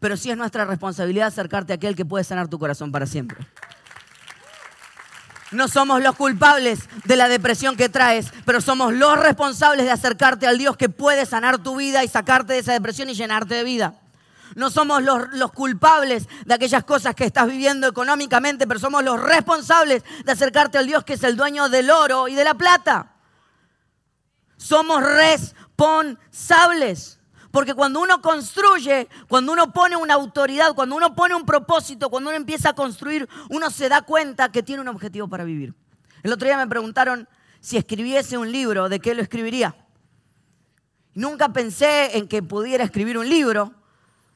pero 0.00 0.16
sí 0.16 0.30
es 0.30 0.36
nuestra 0.36 0.64
responsabilidad 0.64 1.28
acercarte 1.28 1.72
a 1.72 1.76
aquel 1.76 1.96
que 1.96 2.04
puede 2.04 2.24
sanar 2.24 2.48
tu 2.48 2.58
corazón 2.58 2.92
para 2.92 3.06
siempre. 3.06 3.46
No 5.54 5.68
somos 5.68 6.02
los 6.02 6.16
culpables 6.16 6.80
de 7.04 7.16
la 7.16 7.28
depresión 7.28 7.76
que 7.76 7.88
traes, 7.88 8.26
pero 8.44 8.60
somos 8.60 8.92
los 8.92 9.16
responsables 9.18 9.86
de 9.86 9.92
acercarte 9.92 10.48
al 10.48 10.58
Dios 10.58 10.76
que 10.76 10.88
puede 10.88 11.26
sanar 11.26 11.58
tu 11.58 11.76
vida 11.76 12.02
y 12.02 12.08
sacarte 12.08 12.54
de 12.54 12.58
esa 12.58 12.72
depresión 12.72 13.08
y 13.08 13.14
llenarte 13.14 13.54
de 13.54 13.62
vida. 13.64 13.94
No 14.56 14.70
somos 14.70 15.02
los, 15.02 15.28
los, 15.32 15.52
culpables 15.52 16.28
de 16.44 16.54
aquellas 16.54 16.84
cosas 16.84 17.14
que 17.14 17.24
estás 17.24 17.46
viviendo 17.46 17.86
económicamente, 17.86 18.66
pero 18.66 18.80
somos 18.80 19.04
los 19.04 19.20
responsables 19.20 20.02
de 20.24 20.32
acercarte 20.32 20.78
al 20.78 20.86
Dios 20.86 21.04
que 21.04 21.12
es 21.14 21.24
el 21.24 21.36
dueño 21.36 21.68
del 21.68 21.90
oro 21.90 22.28
y 22.28 22.34
de 22.34 22.44
la 22.44 22.54
plata. 22.54 23.12
Somos 24.56 25.02
responsables. 25.02 27.18
Porque 27.54 27.72
cuando 27.72 28.00
uno 28.00 28.20
construye, 28.20 29.06
cuando 29.28 29.52
uno 29.52 29.72
pone 29.72 29.94
una 29.94 30.14
autoridad, 30.14 30.74
cuando 30.74 30.96
uno 30.96 31.14
pone 31.14 31.36
un 31.36 31.46
propósito, 31.46 32.10
cuando 32.10 32.30
uno 32.30 32.36
empieza 32.36 32.70
a 32.70 32.72
construir, 32.72 33.28
uno 33.48 33.70
se 33.70 33.88
da 33.88 34.02
cuenta 34.02 34.50
que 34.50 34.64
tiene 34.64 34.82
un 34.82 34.88
objetivo 34.88 35.28
para 35.28 35.44
vivir. 35.44 35.72
El 36.24 36.32
otro 36.32 36.48
día 36.48 36.56
me 36.56 36.66
preguntaron 36.66 37.28
si 37.60 37.76
escribiese 37.76 38.36
un 38.36 38.50
libro, 38.50 38.88
¿de 38.88 38.98
qué 38.98 39.14
lo 39.14 39.22
escribiría? 39.22 39.76
Nunca 41.14 41.52
pensé 41.52 42.18
en 42.18 42.26
que 42.26 42.42
pudiera 42.42 42.82
escribir 42.82 43.18
un 43.18 43.28
libro. 43.28 43.72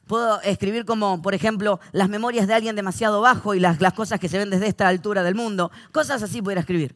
Puedo 0.07 0.39
escribir 0.43 0.85
como, 0.85 1.21
por 1.21 1.33
ejemplo, 1.33 1.81
las 1.91 2.07
memorias 2.07 2.47
de 2.47 2.53
alguien 2.53 2.77
demasiado 2.77 3.19
bajo 3.19 3.53
y 3.53 3.59
las, 3.59 3.81
las 3.81 3.91
cosas 3.91 4.21
que 4.21 4.29
se 4.29 4.37
ven 4.37 4.49
desde 4.49 4.67
esta 4.67 4.87
altura 4.87 5.23
del 5.23 5.35
mundo. 5.35 5.71
Cosas 5.91 6.23
así 6.23 6.41
pudiera 6.41 6.61
escribir. 6.61 6.95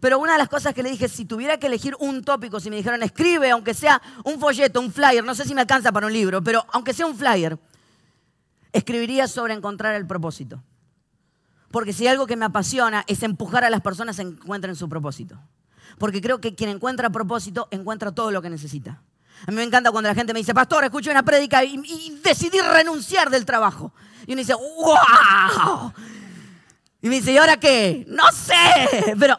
Pero 0.00 0.18
una 0.18 0.32
de 0.32 0.38
las 0.38 0.48
cosas 0.48 0.74
que 0.74 0.82
le 0.82 0.90
dije, 0.90 1.08
si 1.08 1.24
tuviera 1.24 1.58
que 1.58 1.66
elegir 1.66 1.96
un 1.98 2.22
tópico, 2.22 2.60
si 2.60 2.70
me 2.70 2.76
dijeran, 2.76 3.02
escribe, 3.02 3.50
aunque 3.50 3.74
sea 3.74 4.00
un 4.24 4.38
folleto, 4.38 4.80
un 4.80 4.92
flyer, 4.92 5.24
no 5.24 5.34
sé 5.34 5.44
si 5.44 5.54
me 5.54 5.60
alcanza 5.60 5.90
para 5.90 6.06
un 6.06 6.12
libro, 6.12 6.42
pero 6.42 6.64
aunque 6.72 6.92
sea 6.92 7.06
un 7.06 7.16
flyer, 7.16 7.58
escribiría 8.72 9.26
sobre 9.26 9.54
encontrar 9.54 9.94
el 9.94 10.06
propósito. 10.06 10.62
Porque 11.70 11.92
si 11.92 12.06
algo 12.06 12.26
que 12.26 12.36
me 12.36 12.44
apasiona 12.44 13.04
es 13.08 13.22
empujar 13.22 13.64
a 13.64 13.70
las 13.70 13.80
personas 13.80 14.18
a 14.18 14.22
encuentren 14.22 14.76
su 14.76 14.88
propósito. 14.88 15.38
Porque 15.98 16.20
creo 16.20 16.40
que 16.40 16.54
quien 16.54 16.70
encuentra 16.70 17.10
propósito 17.10 17.66
encuentra 17.70 18.12
todo 18.12 18.30
lo 18.30 18.40
que 18.40 18.50
necesita. 18.50 19.02
A 19.46 19.50
mí 19.50 19.56
me 19.56 19.64
encanta 19.64 19.90
cuando 19.90 20.08
la 20.08 20.14
gente 20.14 20.32
me 20.32 20.38
dice, 20.38 20.54
pastor, 20.54 20.84
escuché 20.84 21.10
una 21.10 21.24
prédica 21.24 21.64
y, 21.64 21.74
y 21.84 22.20
decidí 22.22 22.60
renunciar 22.60 23.30
del 23.30 23.44
trabajo. 23.44 23.92
Y 24.26 24.32
uno 24.32 24.40
dice, 24.40 24.54
wow. 24.54 25.92
Y 27.00 27.08
me 27.08 27.16
dice, 27.16 27.32
¿y 27.32 27.38
ahora 27.38 27.58
qué? 27.58 28.04
No 28.08 28.24
sé. 28.32 29.14
Pero 29.18 29.38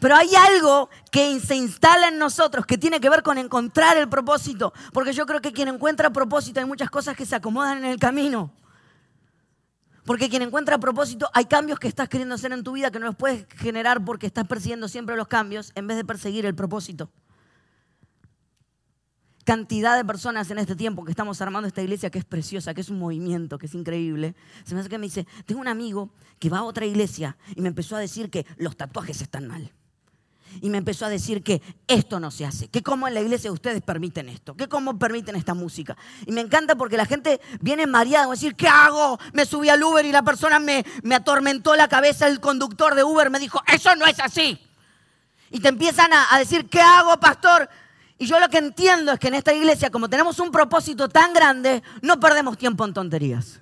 Pero 0.00 0.14
hay 0.14 0.30
algo 0.34 0.90
que 1.10 1.40
se 1.40 1.56
instala 1.56 2.08
en 2.08 2.18
nosotros 2.18 2.64
que 2.66 2.78
tiene 2.78 3.00
que 3.00 3.10
ver 3.10 3.22
con 3.22 3.36
encontrar 3.36 3.96
el 3.96 4.08
propósito. 4.08 4.72
Porque 4.92 5.12
yo 5.12 5.26
creo 5.26 5.40
que 5.40 5.52
quien 5.52 5.68
encuentra 5.68 6.10
propósito 6.10 6.60
hay 6.60 6.66
muchas 6.66 6.90
cosas 6.90 7.16
que 7.16 7.26
se 7.26 7.34
acomodan 7.34 7.78
en 7.78 7.86
el 7.86 7.98
camino. 7.98 8.52
Porque 10.04 10.28
quien 10.30 10.42
encuentra 10.42 10.78
propósito, 10.78 11.28
hay 11.34 11.46
cambios 11.46 11.78
que 11.78 11.88
estás 11.88 12.08
queriendo 12.08 12.36
hacer 12.36 12.52
en 12.52 12.62
tu 12.62 12.72
vida 12.72 12.90
que 12.90 12.98
no 12.98 13.06
los 13.06 13.16
puedes 13.16 13.46
generar 13.56 14.04
porque 14.04 14.26
estás 14.26 14.46
persiguiendo 14.46 14.88
siempre 14.88 15.16
los 15.16 15.28
cambios 15.28 15.72
en 15.74 15.86
vez 15.86 15.96
de 15.96 16.04
perseguir 16.04 16.46
el 16.46 16.54
propósito. 16.54 17.10
Cantidad 19.44 19.96
de 19.96 20.04
personas 20.04 20.50
en 20.50 20.58
este 20.58 20.76
tiempo 20.76 21.04
que 21.04 21.10
estamos 21.10 21.40
armando 21.40 21.66
esta 21.66 21.82
iglesia 21.82 22.10
que 22.10 22.18
es 22.18 22.24
preciosa, 22.24 22.72
que 22.72 22.82
es 22.82 22.88
un 22.88 22.98
movimiento, 22.98 23.58
que 23.58 23.66
es 23.66 23.74
increíble. 23.74 24.34
Se 24.64 24.74
me 24.74 24.80
hace 24.80 24.88
que 24.88 24.98
me 24.98 25.06
dice, 25.06 25.26
tengo 25.44 25.60
un 25.60 25.68
amigo 25.68 26.10
que 26.38 26.50
va 26.50 26.58
a 26.58 26.64
otra 26.64 26.86
iglesia 26.86 27.36
y 27.56 27.60
me 27.60 27.68
empezó 27.68 27.96
a 27.96 27.98
decir 27.98 28.30
que 28.30 28.46
los 28.56 28.76
tatuajes 28.76 29.20
están 29.20 29.48
mal 29.48 29.72
y 30.60 30.70
me 30.70 30.78
empezó 30.78 31.06
a 31.06 31.08
decir 31.08 31.42
que 31.42 31.62
esto 31.86 32.20
no 32.20 32.30
se 32.30 32.44
hace, 32.44 32.68
que 32.68 32.82
como 32.82 33.08
en 33.08 33.14
la 33.14 33.20
iglesia 33.20 33.52
ustedes 33.52 33.82
permiten 33.82 34.28
esto, 34.28 34.54
que 34.54 34.68
cómo 34.68 34.98
permiten 34.98 35.36
esta 35.36 35.54
música. 35.54 35.96
Y 36.26 36.32
me 36.32 36.40
encanta 36.40 36.76
porque 36.76 36.96
la 36.96 37.06
gente 37.06 37.40
viene 37.60 37.86
mareada 37.86 38.26
a 38.26 38.30
decir, 38.30 38.54
¿qué 38.54 38.68
hago? 38.68 39.18
Me 39.32 39.46
subí 39.46 39.68
al 39.68 39.82
Uber 39.82 40.04
y 40.04 40.12
la 40.12 40.22
persona 40.22 40.58
me, 40.58 40.84
me 41.02 41.14
atormentó 41.14 41.76
la 41.76 41.88
cabeza, 41.88 42.26
el 42.26 42.40
conductor 42.40 42.94
de 42.94 43.04
Uber 43.04 43.30
me 43.30 43.38
dijo, 43.38 43.62
eso 43.72 43.94
no 43.96 44.06
es 44.06 44.18
así. 44.20 44.58
Y 45.50 45.60
te 45.60 45.68
empiezan 45.68 46.12
a, 46.12 46.34
a 46.34 46.38
decir, 46.38 46.68
¿qué 46.68 46.80
hago, 46.80 47.18
pastor? 47.18 47.68
Y 48.18 48.26
yo 48.26 48.40
lo 48.40 48.48
que 48.48 48.58
entiendo 48.58 49.12
es 49.12 49.18
que 49.18 49.28
en 49.28 49.34
esta 49.34 49.52
iglesia, 49.52 49.90
como 49.90 50.10
tenemos 50.10 50.38
un 50.40 50.50
propósito 50.50 51.08
tan 51.08 51.32
grande, 51.32 51.82
no 52.02 52.18
perdemos 52.18 52.58
tiempo 52.58 52.84
en 52.84 52.92
tonterías. 52.92 53.60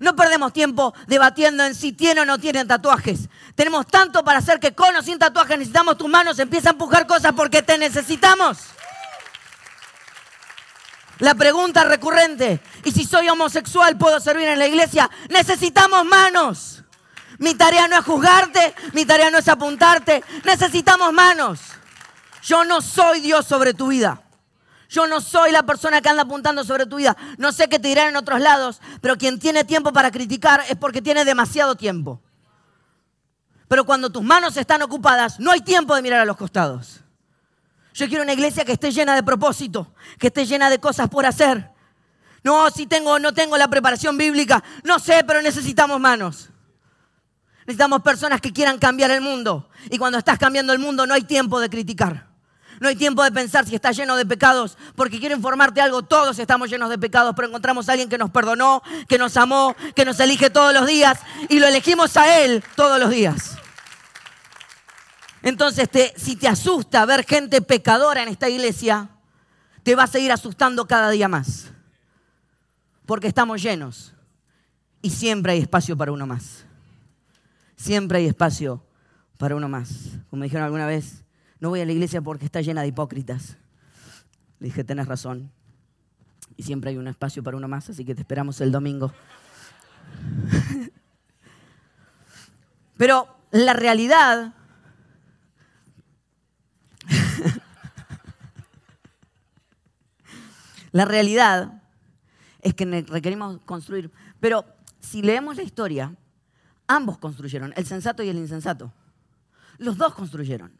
No 0.00 0.16
perdemos 0.16 0.52
tiempo 0.52 0.94
debatiendo 1.06 1.62
en 1.64 1.74
si 1.74 1.92
tiene 1.92 2.22
o 2.22 2.24
no 2.24 2.38
tienen 2.38 2.66
tatuajes. 2.66 3.28
Tenemos 3.54 3.86
tanto 3.86 4.24
para 4.24 4.38
hacer 4.38 4.58
que 4.58 4.74
con 4.74 4.96
o 4.96 5.02
sin 5.02 5.18
tatuajes 5.18 5.58
necesitamos 5.58 5.98
tus 5.98 6.08
manos, 6.08 6.38
empieza 6.38 6.70
a 6.70 6.72
empujar 6.72 7.06
cosas 7.06 7.34
porque 7.34 7.62
te 7.62 7.76
necesitamos. 7.76 8.58
La 11.18 11.34
pregunta 11.34 11.84
recurrente, 11.84 12.62
¿y 12.82 12.92
si 12.92 13.04
soy 13.04 13.28
homosexual 13.28 13.98
puedo 13.98 14.18
servir 14.20 14.48
en 14.48 14.58
la 14.58 14.66
iglesia? 14.66 15.10
Necesitamos 15.28 16.06
manos. 16.06 16.82
Mi 17.36 17.54
tarea 17.54 17.86
no 17.86 17.98
es 17.98 18.04
juzgarte, 18.04 18.74
mi 18.94 19.04
tarea 19.04 19.30
no 19.30 19.36
es 19.36 19.48
apuntarte, 19.48 20.24
necesitamos 20.44 21.12
manos. 21.12 21.60
Yo 22.42 22.64
no 22.64 22.80
soy 22.80 23.20
Dios 23.20 23.46
sobre 23.46 23.74
tu 23.74 23.88
vida. 23.88 24.22
Yo 24.90 25.06
no 25.06 25.20
soy 25.20 25.52
la 25.52 25.62
persona 25.62 26.00
que 26.00 26.08
anda 26.08 26.24
apuntando 26.24 26.64
sobre 26.64 26.84
tu 26.84 26.96
vida. 26.96 27.16
No 27.38 27.52
sé 27.52 27.68
qué 27.68 27.78
te 27.78 27.86
dirán 27.86 28.08
en 28.08 28.16
otros 28.16 28.40
lados, 28.40 28.80
pero 29.00 29.16
quien 29.16 29.38
tiene 29.38 29.62
tiempo 29.62 29.92
para 29.92 30.10
criticar 30.10 30.64
es 30.68 30.76
porque 30.76 31.00
tiene 31.00 31.24
demasiado 31.24 31.76
tiempo. 31.76 32.20
Pero 33.68 33.84
cuando 33.84 34.10
tus 34.10 34.24
manos 34.24 34.56
están 34.56 34.82
ocupadas, 34.82 35.38
no 35.38 35.52
hay 35.52 35.60
tiempo 35.60 35.94
de 35.94 36.02
mirar 36.02 36.18
a 36.18 36.24
los 36.24 36.36
costados. 36.36 37.02
Yo 37.94 38.08
quiero 38.08 38.24
una 38.24 38.32
iglesia 38.32 38.64
que 38.64 38.72
esté 38.72 38.90
llena 38.90 39.14
de 39.14 39.22
propósito, 39.22 39.94
que 40.18 40.26
esté 40.26 40.44
llena 40.44 40.68
de 40.68 40.80
cosas 40.80 41.08
por 41.08 41.24
hacer. 41.24 41.70
No, 42.42 42.68
si 42.70 42.86
tengo 42.86 43.20
no 43.20 43.32
tengo 43.32 43.56
la 43.56 43.68
preparación 43.68 44.18
bíblica, 44.18 44.60
no 44.82 44.98
sé, 44.98 45.22
pero 45.24 45.40
necesitamos 45.40 46.00
manos. 46.00 46.50
Necesitamos 47.60 48.02
personas 48.02 48.40
que 48.40 48.52
quieran 48.52 48.76
cambiar 48.80 49.12
el 49.12 49.20
mundo. 49.20 49.70
Y 49.88 49.98
cuando 49.98 50.18
estás 50.18 50.36
cambiando 50.36 50.72
el 50.72 50.80
mundo 50.80 51.06
no 51.06 51.14
hay 51.14 51.22
tiempo 51.22 51.60
de 51.60 51.70
criticar. 51.70 52.29
No 52.80 52.88
hay 52.88 52.96
tiempo 52.96 53.22
de 53.22 53.30
pensar 53.30 53.66
si 53.66 53.74
está 53.74 53.92
lleno 53.92 54.16
de 54.16 54.24
pecados, 54.24 54.78
porque 54.96 55.20
quiero 55.20 55.36
informarte 55.36 55.82
algo, 55.82 56.02
todos 56.02 56.38
estamos 56.38 56.70
llenos 56.70 56.88
de 56.88 56.96
pecados, 56.96 57.34
pero 57.36 57.46
encontramos 57.46 57.88
a 57.88 57.92
alguien 57.92 58.08
que 58.08 58.16
nos 58.16 58.30
perdonó, 58.30 58.82
que 59.06 59.18
nos 59.18 59.36
amó, 59.36 59.76
que 59.94 60.06
nos 60.06 60.18
elige 60.18 60.48
todos 60.48 60.72
los 60.72 60.86
días 60.86 61.20
y 61.50 61.60
lo 61.60 61.66
elegimos 61.66 62.16
a 62.16 62.40
Él 62.40 62.64
todos 62.76 62.98
los 62.98 63.10
días. 63.10 63.58
Entonces, 65.42 65.90
si 66.16 66.36
te 66.36 66.48
asusta 66.48 67.04
ver 67.04 67.26
gente 67.26 67.60
pecadora 67.60 68.22
en 68.22 68.28
esta 68.28 68.48
iglesia, 68.48 69.10
te 69.82 69.94
va 69.94 70.04
a 70.04 70.06
seguir 70.06 70.32
asustando 70.32 70.86
cada 70.86 71.10
día 71.10 71.28
más, 71.28 71.66
porque 73.04 73.28
estamos 73.28 73.62
llenos 73.62 74.14
y 75.02 75.10
siempre 75.10 75.52
hay 75.52 75.58
espacio 75.60 75.98
para 75.98 76.12
uno 76.12 76.26
más. 76.26 76.64
Siempre 77.76 78.18
hay 78.18 78.26
espacio 78.26 78.82
para 79.36 79.54
uno 79.54 79.68
más. 79.68 79.90
Como 80.30 80.44
dijeron 80.44 80.64
alguna 80.64 80.86
vez, 80.86 81.24
no 81.60 81.68
voy 81.68 81.80
a 81.80 81.86
la 81.86 81.92
iglesia 81.92 82.22
porque 82.22 82.46
está 82.46 82.62
llena 82.62 82.82
de 82.82 82.88
hipócritas. 82.88 83.56
Le 84.58 84.66
dije, 84.66 84.82
tenés 84.82 85.06
razón. 85.06 85.52
Y 86.56 86.62
siempre 86.62 86.90
hay 86.90 86.96
un 86.96 87.06
espacio 87.06 87.42
para 87.42 87.56
uno 87.56 87.68
más, 87.68 87.90
así 87.90 88.04
que 88.04 88.14
te 88.14 88.22
esperamos 88.22 88.60
el 88.60 88.72
domingo. 88.72 89.12
Pero 92.96 93.28
la 93.50 93.72
realidad 93.72 94.54
la 100.92 101.04
realidad 101.04 101.82
es 102.60 102.74
que 102.74 103.04
requerimos 103.08 103.60
construir. 103.64 104.10
Pero 104.40 104.64
si 104.98 105.22
leemos 105.22 105.56
la 105.56 105.62
historia, 105.62 106.14
ambos 106.86 107.18
construyeron, 107.18 107.72
el 107.76 107.86
sensato 107.86 108.22
y 108.22 108.28
el 108.28 108.36
insensato. 108.36 108.92
Los 109.78 109.96
dos 109.96 110.14
construyeron. 110.14 110.79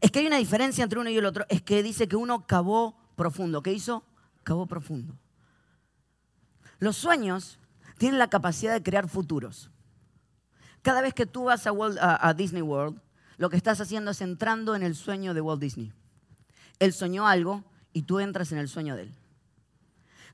Es 0.00 0.10
que 0.10 0.20
hay 0.20 0.26
una 0.26 0.36
diferencia 0.36 0.84
entre 0.84 0.98
uno 0.98 1.10
y 1.10 1.16
el 1.16 1.24
otro. 1.24 1.44
Es 1.48 1.62
que 1.62 1.82
dice 1.82 2.08
que 2.08 2.16
uno 2.16 2.46
cavó 2.46 2.96
profundo. 3.16 3.62
¿Qué 3.62 3.72
hizo? 3.72 4.04
Cavó 4.44 4.66
profundo. 4.66 5.16
Los 6.78 6.96
sueños 6.96 7.58
tienen 7.96 8.18
la 8.18 8.30
capacidad 8.30 8.72
de 8.72 8.82
crear 8.82 9.08
futuros. 9.08 9.70
Cada 10.82 11.02
vez 11.02 11.12
que 11.12 11.26
tú 11.26 11.44
vas 11.44 11.66
a, 11.66 12.34
Disney 12.34 12.62
World, 12.62 13.00
lo 13.36 13.50
que 13.50 13.56
estás 13.56 13.80
haciendo 13.80 14.12
es 14.12 14.20
entrando 14.20 14.74
en 14.74 14.82
el 14.82 14.94
sueño 14.94 15.34
de 15.34 15.40
Walt 15.40 15.60
Disney. 15.60 15.92
Él 16.78 16.92
soñó 16.92 17.26
algo 17.26 17.64
y 17.92 18.02
tú 18.02 18.20
entras 18.20 18.52
en 18.52 18.58
el 18.58 18.68
sueño 18.68 18.94
de 18.94 19.02
él. 19.02 19.14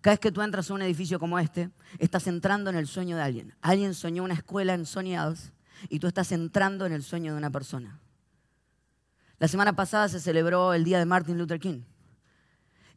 Cada 0.02 0.14
vez 0.14 0.20
que 0.20 0.32
tú 0.32 0.42
entras 0.42 0.70
a 0.70 0.74
un 0.74 0.82
edificio 0.82 1.18
como 1.18 1.38
este, 1.38 1.70
estás 1.98 2.26
entrando 2.26 2.68
en 2.68 2.76
el 2.76 2.86
sueño 2.86 3.16
de 3.16 3.22
alguien. 3.22 3.54
Alguien 3.62 3.94
soñó 3.94 4.22
una 4.22 4.34
escuela 4.34 4.74
en 4.74 4.84
Sony 4.84 5.16
y 5.88 5.98
tú 5.98 6.06
estás 6.06 6.30
entrando 6.32 6.84
en 6.84 6.92
el 6.92 7.02
sueño 7.02 7.32
de 7.32 7.38
una 7.38 7.50
persona. 7.50 7.98
La 9.38 9.48
semana 9.48 9.74
pasada 9.74 10.08
se 10.08 10.20
celebró 10.20 10.74
el 10.74 10.84
día 10.84 10.98
de 10.98 11.06
Martin 11.06 11.38
Luther 11.38 11.58
King. 11.58 11.82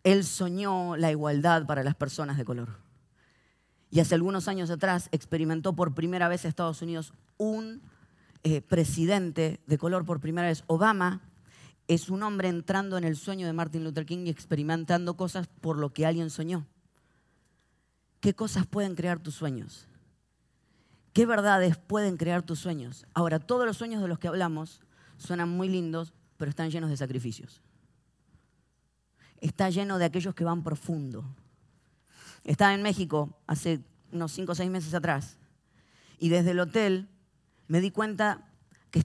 Él 0.04 0.24
soñó 0.24 0.96
la 0.96 1.12
igualdad 1.12 1.66
para 1.66 1.84
las 1.84 1.96
personas 1.96 2.38
de 2.38 2.46
color. 2.46 2.78
Y 3.90 4.00
hace 4.00 4.16
algunos 4.16 4.48
años 4.48 4.70
atrás 4.70 5.10
experimentó 5.12 5.74
por 5.74 5.94
primera 5.94 6.28
vez 6.28 6.46
en 6.46 6.50
Estados 6.50 6.82
Unidos 6.82 7.14
un 7.38 7.82
eh, 8.44 8.62
presidente 8.62 9.60
de 9.66 9.78
color 9.78 10.06
por 10.06 10.20
primera 10.20 10.48
vez. 10.48 10.64
Obama 10.68 11.22
es 11.88 12.10
un 12.10 12.24
hombre 12.24 12.50
entrando 12.50 12.98
en 12.98 13.04
el 13.04 13.16
sueño 13.16 13.48
de 13.48 13.54
Martin 13.54 13.84
Luther 13.84 14.06
King 14.06 14.26
y 14.26 14.30
experimentando 14.30 15.16
cosas 15.16 15.48
por 15.62 15.78
lo 15.78 15.94
que 15.94 16.06
alguien 16.06 16.30
soñó. 16.30 16.66
¿Qué 18.20 18.34
cosas 18.34 18.68
pueden 18.68 18.96
crear 18.96 19.20
tus 19.20 19.36
sueños? 19.36 19.88
¿Qué 21.14 21.26
verdades 21.26 21.78
pueden 21.78 22.18
crear 22.18 22.44
tus 22.44 22.60
sueños? 22.60 23.06
Ahora, 23.14 23.40
todos 23.40 23.66
los 23.66 23.78
sueños 23.78 24.02
de 24.02 24.08
los 24.08 24.20
que 24.20 24.28
hablamos 24.28 24.82
suenan 25.18 25.50
muy 25.50 25.70
lindos, 25.70 26.14
pero 26.38 26.50
están 26.50 26.70
llenos 26.70 26.90
de 26.90 26.98
sacrificios. 26.98 27.62
Está 29.42 29.70
lleno 29.70 29.98
de 29.98 30.06
aquellos 30.06 30.34
que 30.34 30.44
van 30.44 30.64
profundo. 30.64 31.26
Estaba 32.44 32.74
en 32.74 32.82
México 32.82 33.38
hace 33.46 33.82
unos 34.12 34.32
cinco 34.32 34.54
o 34.54 34.56
seis 34.56 34.72
meses 34.72 34.94
atrás 34.94 35.38
y 36.18 36.30
desde 36.30 36.52
el 36.52 36.60
hotel 36.60 37.10
me 37.68 37.82
di 37.82 37.92
cuenta 37.92 38.50
que, 38.92 39.04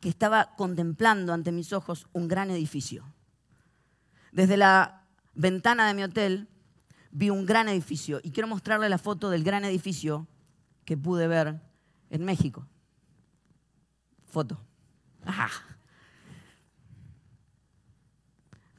que 0.00 0.08
estaba 0.08 0.56
contemplando 0.56 1.32
ante 1.32 1.52
mis 1.52 1.72
ojos 1.72 2.06
un 2.12 2.28
gran 2.28 2.50
edificio. 2.50 3.04
Desde 4.32 4.56
la 4.56 5.06
ventana 5.34 5.86
de 5.86 5.94
mi 5.94 6.02
hotel 6.02 6.48
vi 7.10 7.30
un 7.30 7.46
gran 7.46 7.68
edificio 7.68 8.20
y 8.22 8.32
quiero 8.32 8.48
mostrarle 8.48 8.88
la 8.88 8.98
foto 8.98 9.30
del 9.30 9.44
gran 9.44 9.64
edificio 9.64 10.26
que 10.84 10.96
pude 10.96 11.28
ver 11.28 11.60
en 12.10 12.24
México. 12.24 12.66
Foto. 14.28 14.58
Ajá. 15.24 15.50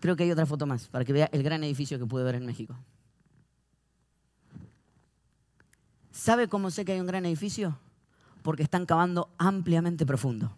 Creo 0.04 0.18
que 0.18 0.24
hay 0.24 0.32
otra 0.32 0.46
foto 0.46 0.66
más 0.66 0.90
para 0.90 1.06
que 1.06 1.14
vea 1.14 1.30
el 1.32 1.44
gran 1.44 1.64
edificio 1.64 1.98
que 1.98 2.06
pude 2.06 2.26
ver 2.26 2.36
en 2.36 2.46
México. 2.46 2.76
¿Sabe 6.12 6.50
cómo 6.50 6.72
sé 6.72 6.84
que 6.84 6.92
hay 6.92 7.00
un 7.00 7.08
gran 7.08 7.26
edificio? 7.26 7.80
Porque 8.42 8.64
están 8.64 8.86
cavando 8.86 9.30
ampliamente 9.38 10.06
profundo. 10.06 10.58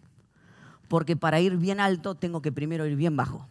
Porque 0.88 1.16
para 1.16 1.38
ir 1.38 1.58
bien 1.58 1.78
alto 1.78 2.16
tengo 2.16 2.42
que 2.42 2.50
primero 2.50 2.86
ir 2.86 2.96
bien 2.96 3.16
bajo. 3.16 3.48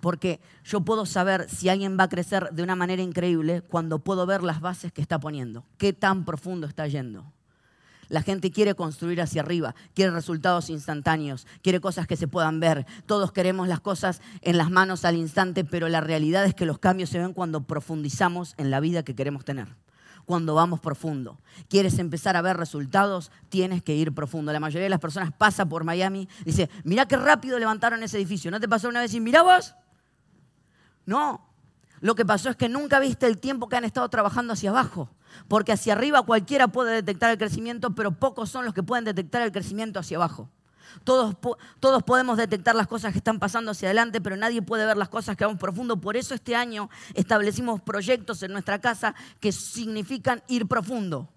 Porque 0.00 0.40
yo 0.64 0.80
puedo 0.80 1.04
saber 1.04 1.46
si 1.50 1.68
alguien 1.68 1.98
va 2.00 2.04
a 2.04 2.08
crecer 2.08 2.48
de 2.52 2.62
una 2.62 2.74
manera 2.74 3.02
increíble 3.02 3.60
cuando 3.60 3.98
puedo 3.98 4.24
ver 4.24 4.42
las 4.42 4.62
bases 4.62 4.92
que 4.92 5.02
está 5.02 5.20
poniendo, 5.20 5.66
qué 5.76 5.92
tan 5.92 6.24
profundo 6.24 6.66
está 6.66 6.88
yendo. 6.88 7.34
La 8.08 8.22
gente 8.22 8.50
quiere 8.50 8.74
construir 8.74 9.20
hacia 9.20 9.42
arriba, 9.42 9.74
quiere 9.94 10.12
resultados 10.12 10.70
instantáneos, 10.70 11.46
quiere 11.62 11.80
cosas 11.80 12.06
que 12.06 12.16
se 12.16 12.28
puedan 12.28 12.60
ver. 12.60 12.86
Todos 13.06 13.32
queremos 13.32 13.68
las 13.68 13.80
cosas 13.80 14.20
en 14.42 14.56
las 14.58 14.70
manos 14.70 15.04
al 15.04 15.16
instante, 15.16 15.64
pero 15.64 15.88
la 15.88 16.00
realidad 16.00 16.44
es 16.44 16.54
que 16.54 16.66
los 16.66 16.78
cambios 16.78 17.10
se 17.10 17.18
ven 17.18 17.32
cuando 17.32 17.62
profundizamos 17.62 18.54
en 18.58 18.70
la 18.70 18.80
vida 18.80 19.02
que 19.02 19.14
queremos 19.14 19.44
tener. 19.44 19.68
cuando 20.24 20.56
vamos 20.56 20.80
profundo. 20.80 21.38
¿Quieres 21.68 22.00
empezar 22.00 22.36
a 22.36 22.42
ver 22.42 22.56
resultados? 22.56 23.30
Tienes 23.48 23.80
que 23.80 23.94
ir 23.94 24.12
profundo. 24.12 24.52
La 24.52 24.58
mayoría 24.58 24.82
de 24.82 24.90
las 24.90 24.98
personas 24.98 25.32
pasa 25.32 25.64
por 25.66 25.84
Miami 25.84 26.28
dice, 26.44 26.68
mira 26.82 27.06
qué 27.06 27.16
rápido 27.16 27.60
levantaron 27.60 28.02
ese 28.02 28.16
edificio. 28.16 28.50
¿No 28.50 28.58
te 28.58 28.68
pasó 28.68 28.88
una 28.88 29.00
vez 29.00 29.14
y 29.14 29.20
mira 29.20 29.42
vos? 29.42 29.76
No. 31.06 31.46
Lo 32.00 32.14
que 32.14 32.26
pasó 32.26 32.50
es 32.50 32.56
que 32.56 32.68
nunca 32.68 33.00
viste 33.00 33.26
el 33.26 33.38
tiempo 33.38 33.68
que 33.68 33.76
han 33.76 33.84
estado 33.84 34.08
trabajando 34.08 34.52
hacia 34.52 34.70
abajo. 34.70 35.10
Porque 35.48 35.72
hacia 35.72 35.94
arriba 35.94 36.22
cualquiera 36.22 36.68
puede 36.68 36.94
detectar 36.94 37.30
el 37.30 37.38
crecimiento, 37.38 37.94
pero 37.94 38.12
pocos 38.12 38.50
son 38.50 38.64
los 38.64 38.74
que 38.74 38.82
pueden 38.82 39.04
detectar 39.04 39.42
el 39.42 39.52
crecimiento 39.52 39.98
hacia 39.98 40.16
abajo. 40.16 40.50
Todos, 41.04 41.36
todos, 41.80 42.02
podemos 42.04 42.38
detectar 42.38 42.74
las 42.74 42.86
cosas 42.86 43.12
que 43.12 43.18
están 43.18 43.38
pasando 43.38 43.72
hacia 43.72 43.88
adelante, 43.88 44.20
pero 44.20 44.36
nadie 44.36 44.62
puede 44.62 44.86
ver 44.86 44.96
las 44.96 45.08
cosas 45.08 45.36
que 45.36 45.44
vamos 45.44 45.60
profundo. 45.60 46.00
Por 46.00 46.16
eso 46.16 46.34
este 46.34 46.56
año 46.56 46.88
establecimos 47.14 47.82
proyectos 47.82 48.42
en 48.42 48.52
nuestra 48.52 48.80
casa 48.80 49.14
que 49.40 49.52
significan 49.52 50.42
ir 50.48 50.66
profundo. 50.66 51.28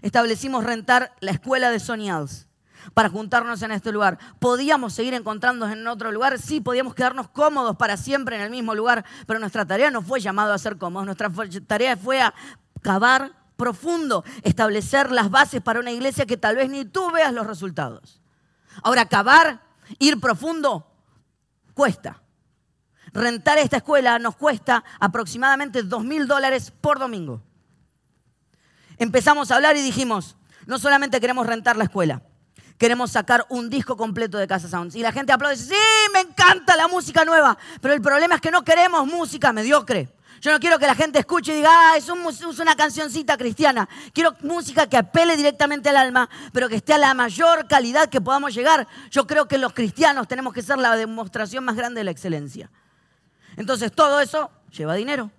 Establecimos 0.00 0.64
rentar 0.64 1.14
la 1.20 1.30
escuela 1.30 1.70
de 1.70 1.78
Sonials 1.78 2.48
para 2.94 3.08
juntarnos 3.08 3.62
en 3.62 3.72
este 3.72 3.92
lugar. 3.92 4.18
¿Podíamos 4.38 4.92
seguir 4.92 5.14
encontrándonos 5.14 5.74
en 5.74 5.86
otro 5.86 6.12
lugar? 6.12 6.38
Sí, 6.38 6.60
podíamos 6.60 6.94
quedarnos 6.94 7.28
cómodos 7.28 7.76
para 7.76 7.96
siempre 7.96 8.36
en 8.36 8.42
el 8.42 8.50
mismo 8.50 8.74
lugar, 8.74 9.04
pero 9.26 9.38
nuestra 9.38 9.66
tarea 9.66 9.90
no 9.90 10.02
fue 10.02 10.20
llamado 10.20 10.52
a 10.52 10.58
ser 10.58 10.78
cómodos, 10.78 11.06
nuestra 11.06 11.30
tarea 11.66 11.96
fue 11.96 12.20
a 12.20 12.34
cavar 12.82 13.32
profundo, 13.56 14.24
establecer 14.42 15.12
las 15.12 15.30
bases 15.30 15.60
para 15.60 15.80
una 15.80 15.92
iglesia 15.92 16.26
que 16.26 16.36
tal 16.36 16.56
vez 16.56 16.68
ni 16.68 16.84
tú 16.84 17.10
veas 17.10 17.32
los 17.32 17.46
resultados. 17.46 18.20
Ahora, 18.82 19.06
cavar, 19.06 19.62
ir 19.98 20.20
profundo, 20.20 20.86
cuesta. 21.74 22.22
Rentar 23.12 23.58
esta 23.58 23.76
escuela 23.76 24.18
nos 24.18 24.36
cuesta 24.36 24.82
aproximadamente 24.98 25.82
dos 25.82 26.02
mil 26.02 26.26
dólares 26.26 26.72
por 26.80 26.98
domingo. 26.98 27.42
Empezamos 28.98 29.50
a 29.50 29.56
hablar 29.56 29.76
y 29.76 29.82
dijimos, 29.82 30.36
no 30.66 30.78
solamente 30.78 31.20
queremos 31.20 31.46
rentar 31.46 31.76
la 31.76 31.84
escuela, 31.84 32.22
queremos 32.82 33.12
sacar 33.12 33.46
un 33.48 33.70
disco 33.70 33.96
completo 33.96 34.38
de 34.38 34.48
Casa 34.48 34.66
Sounds. 34.66 34.96
Y 34.96 35.02
la 35.02 35.12
gente 35.12 35.32
aplaude 35.32 35.54
y 35.54 35.58
dice, 35.58 35.72
sí, 35.72 36.10
me 36.12 36.18
encanta 36.18 36.74
la 36.74 36.88
música 36.88 37.24
nueva, 37.24 37.56
pero 37.80 37.94
el 37.94 38.02
problema 38.02 38.34
es 38.34 38.40
que 38.40 38.50
no 38.50 38.64
queremos 38.64 39.06
música 39.06 39.52
mediocre. 39.52 40.12
Yo 40.40 40.50
no 40.50 40.58
quiero 40.58 40.80
que 40.80 40.88
la 40.88 40.96
gente 40.96 41.20
escuche 41.20 41.52
y 41.52 41.56
diga, 41.58 41.70
ah, 41.70 41.96
es, 41.96 42.08
una 42.08 42.74
cancioncita 42.74 43.36
cristiana. 43.36 43.88
Quiero 44.12 44.34
música 44.40 44.88
que 44.88 44.96
apele 44.96 45.36
directamente 45.36 45.90
al 45.90 45.96
alma, 45.96 46.28
pero 46.52 46.68
que 46.68 46.74
esté 46.74 46.92
a 46.92 46.98
la 46.98 47.14
mayor 47.14 47.68
calidad 47.68 48.08
que 48.08 48.20
podamos 48.20 48.52
llegar. 48.52 48.88
Yo 49.12 49.28
creo 49.28 49.46
que 49.46 49.58
los 49.58 49.72
cristianos 49.74 50.26
tenemos 50.26 50.52
que 50.52 50.62
ser 50.62 50.78
la 50.78 50.96
demostración 50.96 51.62
más 51.62 51.76
grande 51.76 52.00
de 52.00 52.04
la 52.04 52.10
excelencia. 52.10 52.68
Entonces, 53.56 53.92
todo 53.92 54.18
eso 54.18 54.50
lleva 54.72 54.96
dinero. 54.96 55.30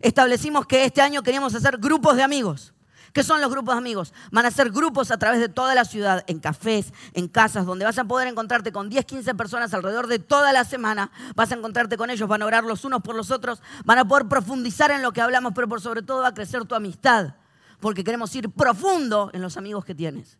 Establecimos 0.00 0.64
que 0.64 0.86
este 0.86 1.02
año 1.02 1.22
queríamos 1.22 1.54
hacer 1.54 1.76
grupos 1.76 2.16
de 2.16 2.22
amigos. 2.22 2.72
¿Qué 3.14 3.22
son 3.22 3.40
los 3.40 3.48
grupos 3.48 3.76
de 3.76 3.78
amigos? 3.78 4.12
Van 4.32 4.44
a 4.44 4.50
ser 4.50 4.72
grupos 4.72 5.12
a 5.12 5.18
través 5.18 5.38
de 5.38 5.48
toda 5.48 5.76
la 5.76 5.84
ciudad, 5.84 6.24
en 6.26 6.40
cafés, 6.40 6.92
en 7.12 7.28
casas, 7.28 7.64
donde 7.64 7.84
vas 7.84 7.96
a 7.96 8.02
poder 8.02 8.26
encontrarte 8.26 8.72
con 8.72 8.88
10, 8.88 9.04
15 9.04 9.36
personas 9.36 9.72
alrededor 9.72 10.08
de 10.08 10.18
toda 10.18 10.52
la 10.52 10.64
semana. 10.64 11.12
Vas 11.36 11.52
a 11.52 11.54
encontrarte 11.54 11.96
con 11.96 12.10
ellos, 12.10 12.28
van 12.28 12.42
a 12.42 12.46
orar 12.46 12.64
los 12.64 12.84
unos 12.84 13.02
por 13.02 13.14
los 13.14 13.30
otros, 13.30 13.62
van 13.84 13.98
a 13.98 14.04
poder 14.04 14.26
profundizar 14.26 14.90
en 14.90 15.00
lo 15.00 15.12
que 15.12 15.20
hablamos, 15.20 15.52
pero 15.54 15.68
por 15.68 15.80
sobre 15.80 16.02
todo 16.02 16.22
va 16.22 16.28
a 16.28 16.34
crecer 16.34 16.64
tu 16.64 16.74
amistad, 16.74 17.36
porque 17.78 18.02
queremos 18.02 18.34
ir 18.34 18.50
profundo 18.50 19.30
en 19.32 19.42
los 19.42 19.56
amigos 19.56 19.84
que 19.84 19.94
tienes, 19.94 20.36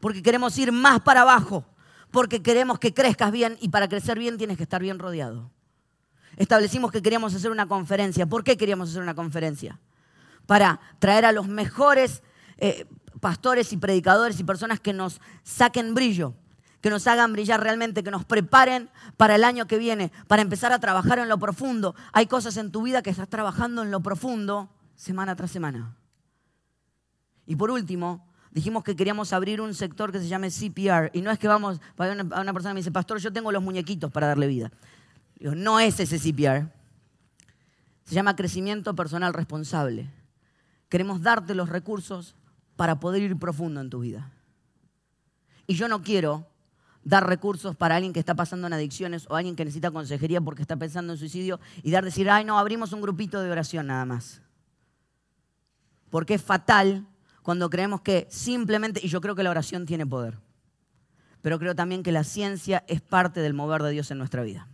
porque 0.00 0.22
queremos 0.22 0.58
ir 0.58 0.72
más 0.72 1.00
para 1.00 1.22
abajo, 1.22 1.64
porque 2.10 2.42
queremos 2.42 2.78
que 2.78 2.92
crezcas 2.92 3.32
bien 3.32 3.56
y 3.58 3.70
para 3.70 3.88
crecer 3.88 4.18
bien 4.18 4.36
tienes 4.36 4.58
que 4.58 4.64
estar 4.64 4.82
bien 4.82 4.98
rodeado. 4.98 5.50
Establecimos 6.36 6.92
que 6.92 7.00
queríamos 7.00 7.34
hacer 7.34 7.50
una 7.50 7.66
conferencia. 7.66 8.26
¿Por 8.26 8.44
qué 8.44 8.58
queríamos 8.58 8.90
hacer 8.90 9.00
una 9.00 9.14
conferencia? 9.14 9.80
Para 10.46 10.80
traer 10.98 11.24
a 11.24 11.32
los 11.32 11.48
mejores 11.48 12.22
eh, 12.58 12.86
pastores 13.20 13.72
y 13.72 13.76
predicadores 13.76 14.40
y 14.40 14.44
personas 14.44 14.80
que 14.80 14.92
nos 14.92 15.20
saquen 15.42 15.94
brillo, 15.94 16.34
que 16.80 16.90
nos 16.90 17.06
hagan 17.06 17.32
brillar 17.32 17.62
realmente, 17.62 18.02
que 18.02 18.10
nos 18.10 18.24
preparen 18.24 18.90
para 19.16 19.34
el 19.34 19.44
año 19.44 19.66
que 19.66 19.78
viene, 19.78 20.10
para 20.26 20.42
empezar 20.42 20.72
a 20.72 20.78
trabajar 20.78 21.18
en 21.18 21.28
lo 21.28 21.38
profundo. 21.38 21.94
Hay 22.12 22.26
cosas 22.26 22.56
en 22.56 22.72
tu 22.72 22.82
vida 22.82 23.02
que 23.02 23.10
estás 23.10 23.28
trabajando 23.28 23.82
en 23.82 23.90
lo 23.90 24.00
profundo 24.00 24.70
semana 24.96 25.36
tras 25.36 25.50
semana. 25.50 25.96
Y 27.46 27.56
por 27.56 27.70
último, 27.70 28.26
dijimos 28.50 28.84
que 28.84 28.96
queríamos 28.96 29.32
abrir 29.32 29.60
un 29.60 29.74
sector 29.74 30.12
que 30.12 30.20
se 30.20 30.28
llame 30.28 30.50
CPR. 30.50 31.10
Y 31.12 31.20
no 31.20 31.30
es 31.30 31.38
que 31.38 31.48
vamos, 31.48 31.80
a 31.98 32.40
una 32.40 32.52
persona 32.52 32.74
me 32.74 32.80
dice, 32.80 32.92
pastor, 32.92 33.18
yo 33.18 33.32
tengo 33.32 33.52
los 33.52 33.62
muñequitos 33.62 34.10
para 34.10 34.28
darle 34.28 34.46
vida. 34.46 34.70
No 35.40 35.80
es 35.80 36.00
ese 36.00 36.18
CPR. 36.18 36.70
Se 38.04 38.14
llama 38.14 38.36
crecimiento 38.36 38.94
personal 38.94 39.34
responsable. 39.34 40.10
Queremos 40.90 41.22
darte 41.22 41.54
los 41.54 41.70
recursos 41.70 42.34
para 42.76 43.00
poder 43.00 43.22
ir 43.22 43.38
profundo 43.38 43.80
en 43.80 43.88
tu 43.88 44.00
vida. 44.00 44.30
Y 45.66 45.74
yo 45.74 45.88
no 45.88 46.02
quiero 46.02 46.46
dar 47.04 47.26
recursos 47.26 47.76
para 47.76 47.96
alguien 47.96 48.12
que 48.12 48.20
está 48.20 48.34
pasando 48.34 48.66
en 48.66 48.72
adicciones 48.72 49.26
o 49.30 49.36
alguien 49.36 49.56
que 49.56 49.64
necesita 49.64 49.90
consejería 49.92 50.40
porque 50.40 50.62
está 50.62 50.76
pensando 50.76 51.12
en 51.12 51.18
suicidio 51.18 51.60
y 51.82 51.92
dar 51.92 52.04
decir, 52.04 52.28
ay 52.28 52.44
no, 52.44 52.58
abrimos 52.58 52.92
un 52.92 53.00
grupito 53.00 53.40
de 53.40 53.50
oración 53.50 53.86
nada 53.86 54.04
más. 54.04 54.42
Porque 56.10 56.34
es 56.34 56.42
fatal 56.42 57.06
cuando 57.42 57.70
creemos 57.70 58.00
que 58.00 58.26
simplemente, 58.28 59.00
y 59.02 59.08
yo 59.08 59.20
creo 59.20 59.36
que 59.36 59.44
la 59.44 59.50
oración 59.50 59.86
tiene 59.86 60.06
poder, 60.06 60.38
pero 61.40 61.58
creo 61.58 61.76
también 61.76 62.02
que 62.02 62.12
la 62.12 62.24
ciencia 62.24 62.84
es 62.88 63.00
parte 63.00 63.40
del 63.40 63.54
mover 63.54 63.82
de 63.84 63.92
Dios 63.92 64.10
en 64.10 64.18
nuestra 64.18 64.42
vida. 64.42 64.68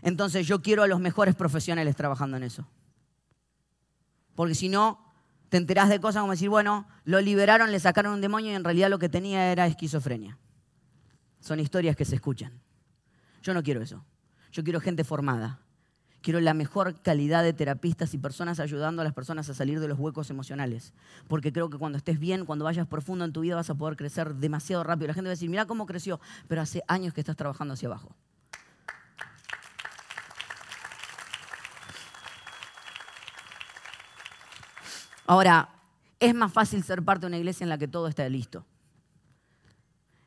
Entonces 0.00 0.46
yo 0.46 0.62
quiero 0.62 0.84
a 0.84 0.86
los 0.86 1.00
mejores 1.00 1.34
profesionales 1.34 1.96
trabajando 1.96 2.36
en 2.36 2.44
eso. 2.44 2.68
Porque 4.34 4.54
si 4.54 4.68
no, 4.68 5.04
te 5.48 5.56
enterás 5.56 5.88
de 5.88 6.00
cosas 6.00 6.20
como 6.20 6.32
decir, 6.32 6.48
bueno, 6.48 6.86
lo 7.04 7.20
liberaron, 7.20 7.70
le 7.70 7.78
sacaron 7.78 8.14
un 8.14 8.20
demonio 8.20 8.50
y 8.50 8.54
en 8.54 8.64
realidad 8.64 8.90
lo 8.90 8.98
que 8.98 9.08
tenía 9.08 9.52
era 9.52 9.66
esquizofrenia. 9.66 10.38
Son 11.40 11.60
historias 11.60 11.94
que 11.94 12.04
se 12.04 12.14
escuchan. 12.14 12.60
Yo 13.42 13.54
no 13.54 13.62
quiero 13.62 13.82
eso. 13.82 14.04
Yo 14.50 14.64
quiero 14.64 14.80
gente 14.80 15.04
formada. 15.04 15.60
Quiero 16.22 16.40
la 16.40 16.54
mejor 16.54 17.02
calidad 17.02 17.42
de 17.42 17.52
terapistas 17.52 18.14
y 18.14 18.18
personas 18.18 18.58
ayudando 18.58 19.02
a 19.02 19.04
las 19.04 19.12
personas 19.12 19.50
a 19.50 19.54
salir 19.54 19.78
de 19.78 19.88
los 19.88 19.98
huecos 19.98 20.30
emocionales. 20.30 20.94
Porque 21.28 21.52
creo 21.52 21.68
que 21.68 21.76
cuando 21.76 21.98
estés 21.98 22.18
bien, 22.18 22.46
cuando 22.46 22.64
vayas 22.64 22.86
profundo 22.86 23.26
en 23.26 23.32
tu 23.32 23.42
vida, 23.42 23.56
vas 23.56 23.68
a 23.68 23.74
poder 23.74 23.96
crecer 23.96 24.34
demasiado 24.36 24.82
rápido. 24.84 25.08
La 25.08 25.14
gente 25.14 25.28
va 25.28 25.32
a 25.32 25.36
decir, 25.36 25.50
mira 25.50 25.66
cómo 25.66 25.84
creció, 25.84 26.18
pero 26.48 26.62
hace 26.62 26.82
años 26.88 27.12
que 27.12 27.20
estás 27.20 27.36
trabajando 27.36 27.74
hacia 27.74 27.88
abajo. 27.88 28.16
Ahora, 35.26 35.70
es 36.20 36.34
más 36.34 36.52
fácil 36.52 36.82
ser 36.82 37.02
parte 37.02 37.22
de 37.22 37.28
una 37.28 37.38
iglesia 37.38 37.64
en 37.64 37.70
la 37.70 37.78
que 37.78 37.88
todo 37.88 38.08
está 38.08 38.28
listo. 38.28 38.64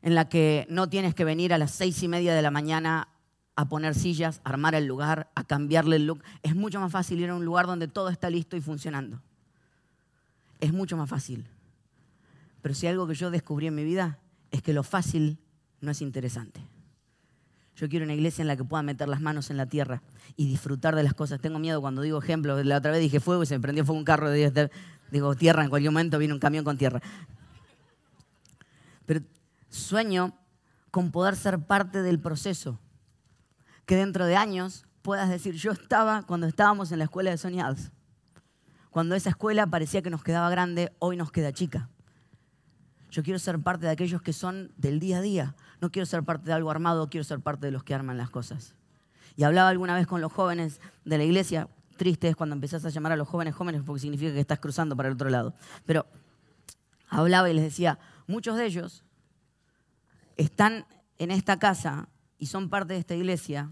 En 0.02 0.16
la 0.16 0.30
que 0.30 0.66
no 0.70 0.90
tienes 0.90 1.16
que 1.16 1.26
venir 1.26 1.54
a 1.54 1.58
las 1.58 1.72
seis 1.72 2.02
y 2.04 2.08
media 2.08 2.34
de 2.34 2.42
la 2.42 2.52
mañana 2.52 3.10
a 3.56 3.68
poner 3.68 3.96
sillas, 3.96 4.40
a 4.44 4.50
armar 4.50 4.76
el 4.76 4.86
lugar, 4.86 5.32
a 5.34 5.44
cambiarle 5.44 5.96
el 5.96 6.06
look. 6.06 6.24
Es 6.44 6.56
mucho 6.56 6.80
más 6.80 6.92
fácil 6.92 7.20
ir 7.20 7.30
a 7.30 7.36
un 7.36 7.44
lugar 7.44 7.66
donde 7.66 7.88
todo 7.88 8.10
está 8.10 8.30
listo 8.30 8.56
y 8.56 8.62
funcionando. 8.62 9.22
Es 10.60 10.72
mucho 10.74 10.96
más 10.96 11.10
fácil. 11.10 11.48
Pero 12.62 12.76
si 12.76 12.86
algo 12.88 13.08
que 13.08 13.16
yo 13.16 13.32
descubrí 13.32 13.68
en 13.68 13.76
mi 13.76 13.84
vida 13.84 14.20
es 14.52 14.62
que 14.62 14.74
lo 14.74 14.84
fácil 14.84 15.40
no 15.82 15.92
es 15.92 16.02
interesante. 16.02 16.62
Yo 17.78 17.88
quiero 17.88 18.06
una 18.06 18.16
iglesia 18.16 18.42
en 18.42 18.48
la 18.48 18.58
que 18.58 18.64
pueda 18.64 18.82
meter 18.82 19.08
las 19.08 19.22
manos 19.22 19.52
en 19.52 19.58
la 19.58 19.68
tierra 19.68 20.02
y 20.36 20.48
disfrutar 20.48 20.96
de 20.96 21.04
las 21.04 21.14
cosas. 21.14 21.40
Tengo 21.40 21.60
miedo 21.60 21.80
cuando 21.80 22.02
digo 22.02 22.18
ejemplo. 22.18 22.62
La 22.64 22.78
otra 22.78 22.92
vez 22.92 23.00
dije 23.00 23.20
fuego 23.20 23.44
y 23.44 23.46
se 23.46 23.56
me 23.56 23.62
prendió 23.62 23.86
fuego 23.86 24.00
un 24.00 24.06
carro 24.06 24.32
de 24.32 24.72
Digo, 25.12 25.36
tierra, 25.36 25.64
en 25.64 25.70
cualquier 25.70 25.92
momento 25.92 26.18
viene 26.18 26.34
un 26.34 26.40
camión 26.40 26.66
con 26.66 26.76
tierra. 26.78 27.02
Pero 29.06 29.22
sueño 29.70 30.34
con 30.90 31.12
poder 31.12 31.36
ser 31.36 31.60
parte 31.60 32.02
del 32.02 32.20
proceso. 32.20 32.80
Que 33.86 33.96
dentro 33.96 34.26
de 34.26 34.36
años 34.36 34.88
puedas 35.04 35.30
decir, 35.30 35.54
yo 35.54 35.72
estaba 35.72 36.24
cuando 36.24 36.48
estábamos 36.48 36.92
en 36.92 36.98
la 36.98 37.06
escuela 37.06 37.30
de 37.30 37.38
Sony 37.38 37.62
Cuando 38.90 39.14
esa 39.14 39.30
escuela 39.30 39.68
parecía 39.68 40.02
que 40.02 40.10
nos 40.10 40.24
quedaba 40.24 40.50
grande, 40.50 40.94
hoy 40.98 41.16
nos 41.16 41.32
queda 41.32 41.54
chica. 41.54 41.90
Yo 43.10 43.24
quiero 43.24 43.40
ser 43.40 43.60
parte 43.60 43.86
de 43.86 43.92
aquellos 43.92 44.22
que 44.22 44.34
son 44.34 44.72
del 44.78 45.00
día 45.00 45.18
a 45.18 45.22
día. 45.22 45.56
No 45.82 45.92
quiero 45.92 46.06
ser 46.06 46.24
parte 46.24 46.46
de 46.46 46.54
algo 46.54 46.70
armado, 46.72 47.10
quiero 47.10 47.24
ser 47.24 47.40
parte 47.40 47.66
de 47.68 47.72
los 47.72 47.84
que 47.84 47.94
arman 47.94 48.18
las 48.18 48.30
cosas. 48.30 48.76
Y 49.36 49.44
hablaba 49.44 49.70
alguna 49.70 49.96
vez 49.96 50.08
con 50.08 50.20
los 50.20 50.32
jóvenes 50.34 50.82
de 51.06 51.18
la 51.18 51.24
iglesia, 51.24 51.70
triste 51.96 52.28
es 52.28 52.36
cuando 52.36 52.56
empezás 52.56 52.86
a 52.86 52.90
llamar 52.90 53.12
a 53.12 53.16
los 53.16 53.28
jóvenes 53.28 53.56
jóvenes 53.56 53.82
porque 53.86 54.02
significa 54.02 54.34
que 54.34 54.40
estás 54.40 54.60
cruzando 54.60 54.96
para 54.96 55.10
el 55.10 55.16
otro 55.16 55.30
lado. 55.30 55.54
Pero 55.86 56.06
hablaba 57.10 57.50
y 57.50 57.54
les 57.54 57.64
decía, 57.64 58.00
muchos 58.28 58.58
de 58.58 58.66
ellos 58.66 59.04
están 60.36 60.86
en 61.18 61.32
esta 61.32 61.60
casa 61.60 62.10
y 62.38 62.48
son 62.48 62.70
parte 62.70 62.94
de 62.94 63.00
esta 63.00 63.16
iglesia 63.16 63.72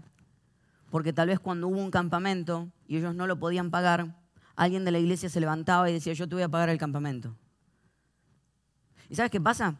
porque 0.90 1.12
tal 1.12 1.28
vez 1.28 1.40
cuando 1.40 1.68
hubo 1.68 1.78
un 1.78 1.90
campamento 1.90 2.68
y 2.86 2.96
ellos 2.96 3.14
no 3.14 3.26
lo 3.26 3.38
podían 3.38 3.70
pagar, 3.70 4.14
alguien 4.54 4.84
de 4.84 4.90
la 4.90 4.98
iglesia 4.98 5.28
se 5.28 5.40
levantaba 5.40 5.90
y 5.90 5.92
decía, 5.92 6.12
yo 6.12 6.28
te 6.28 6.34
voy 6.34 6.42
a 6.42 6.48
pagar 6.48 6.68
el 6.68 6.78
campamento. 6.78 7.36
¿Y 9.08 9.14
sabes 9.14 9.30
qué 9.30 9.40
pasa? 9.40 9.76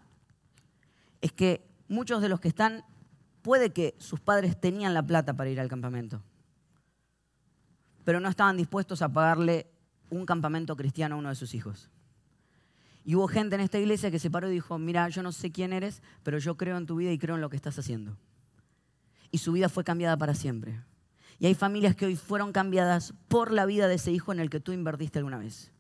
Es 1.21 1.33
que 1.33 1.67
muchos 1.89 2.23
de 2.23 2.29
los 2.29 2.41
que 2.41 2.49
están, 2.49 2.85
puede 3.43 3.73
que 3.73 3.95
sus 3.99 4.21
padres 4.21 4.61
tenían 4.61 4.95
la 4.95 5.07
plata 5.07 5.35
para 5.35 5.51
ir 5.51 5.61
al 5.61 5.69
campamento, 5.69 6.23
pero 8.05 8.21
no 8.21 8.29
estaban 8.29 8.57
dispuestos 8.57 9.03
a 9.03 9.09
pagarle 9.09 9.67
un 10.11 10.27
campamento 10.27 10.77
cristiano 10.77 11.17
a 11.17 11.19
uno 11.19 11.29
de 11.29 11.35
sus 11.35 11.55
hijos. 11.55 11.91
Y 13.05 13.15
hubo 13.15 13.29
gente 13.29 13.55
en 13.55 13.61
esta 13.61 13.79
iglesia 13.79 14.11
que 14.11 14.19
se 14.19 14.31
paró 14.31 14.49
y 14.49 14.55
dijo, 14.55 14.79
mira, 14.79 15.09
yo 15.09 15.23
no 15.23 15.31
sé 15.31 15.53
quién 15.53 15.73
eres, 15.73 16.03
pero 16.25 16.39
yo 16.39 16.57
creo 16.57 16.77
en 16.77 16.87
tu 16.87 16.97
vida 16.97 17.13
y 17.13 17.19
creo 17.19 17.37
en 17.37 17.41
lo 17.41 17.49
que 17.49 17.57
estás 17.57 17.79
haciendo. 17.79 18.17
Y 19.31 19.39
su 19.39 19.53
vida 19.53 19.69
fue 19.69 19.85
cambiada 19.85 20.17
para 20.17 20.35
siempre. 20.35 20.81
Y 21.39 21.47
hay 21.47 21.55
familias 21.55 21.95
que 21.95 22.07
hoy 22.07 22.17
fueron 22.17 22.53
cambiadas 22.53 23.15
por 23.29 23.53
la 23.53 23.67
vida 23.67 23.87
de 23.87 23.95
ese 23.95 24.11
hijo 24.11 24.33
en 24.33 24.41
el 24.41 24.51
que 24.51 24.59
tú 24.59 24.73
invertiste 24.73 25.19
alguna 25.19 25.39
vez. 25.39 25.71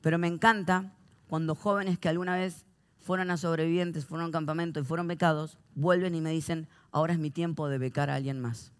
Pero 0.00 0.18
me 0.18 0.26
encanta 0.26 0.92
cuando 1.34 1.56
jóvenes 1.56 1.98
que 1.98 2.08
alguna 2.08 2.36
vez 2.36 2.64
fueron 3.00 3.28
a 3.32 3.36
sobrevivientes, 3.36 4.06
fueron 4.06 4.22
a 4.22 4.26
un 4.26 4.32
campamento 4.32 4.78
y 4.78 4.84
fueron 4.84 5.08
becados, 5.08 5.58
vuelven 5.74 6.14
y 6.14 6.20
me 6.20 6.30
dicen, 6.30 6.68
ahora 6.92 7.12
es 7.12 7.18
mi 7.18 7.32
tiempo 7.32 7.68
de 7.68 7.78
becar 7.78 8.08
a 8.08 8.14
alguien 8.14 8.40
más. 8.40 8.70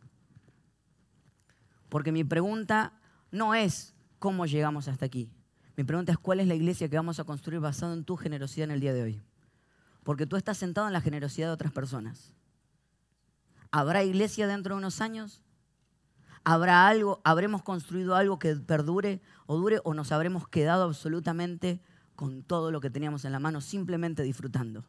Porque 1.88 2.12
mi 2.12 2.22
pregunta 2.22 2.92
no 3.32 3.56
es 3.56 3.96
cómo 4.20 4.46
llegamos 4.46 4.86
hasta 4.86 5.04
aquí. 5.04 5.32
Mi 5.76 5.82
pregunta 5.82 6.12
es 6.12 6.18
cuál 6.18 6.38
es 6.38 6.46
la 6.46 6.54
iglesia 6.54 6.88
que 6.88 6.94
vamos 6.94 7.18
a 7.18 7.24
construir 7.24 7.58
basado 7.58 7.92
en 7.92 8.04
tu 8.04 8.16
generosidad 8.16 8.66
en 8.66 8.70
el 8.70 8.80
día 8.80 8.92
de 8.92 9.02
hoy. 9.02 9.22
Porque 10.04 10.24
tú 10.24 10.36
estás 10.36 10.56
sentado 10.56 10.86
en 10.86 10.92
la 10.92 11.00
generosidad 11.00 11.48
de 11.48 11.54
otras 11.54 11.72
personas. 11.72 12.34
¿Habrá 13.72 14.04
iglesia 14.04 14.46
dentro 14.46 14.76
de 14.76 14.78
unos 14.78 15.00
años? 15.00 15.42
¿Habrá 16.44 16.86
algo, 16.86 17.20
habremos 17.24 17.64
construido 17.64 18.14
algo 18.14 18.38
que 18.38 18.54
perdure 18.54 19.22
o 19.46 19.56
dure 19.56 19.80
o 19.82 19.92
nos 19.92 20.12
habremos 20.12 20.46
quedado 20.46 20.84
absolutamente 20.84 21.82
con 22.14 22.42
todo 22.42 22.70
lo 22.70 22.80
que 22.80 22.90
teníamos 22.90 23.24
en 23.24 23.32
la 23.32 23.40
mano 23.40 23.60
simplemente 23.60 24.22
disfrutando? 24.22 24.84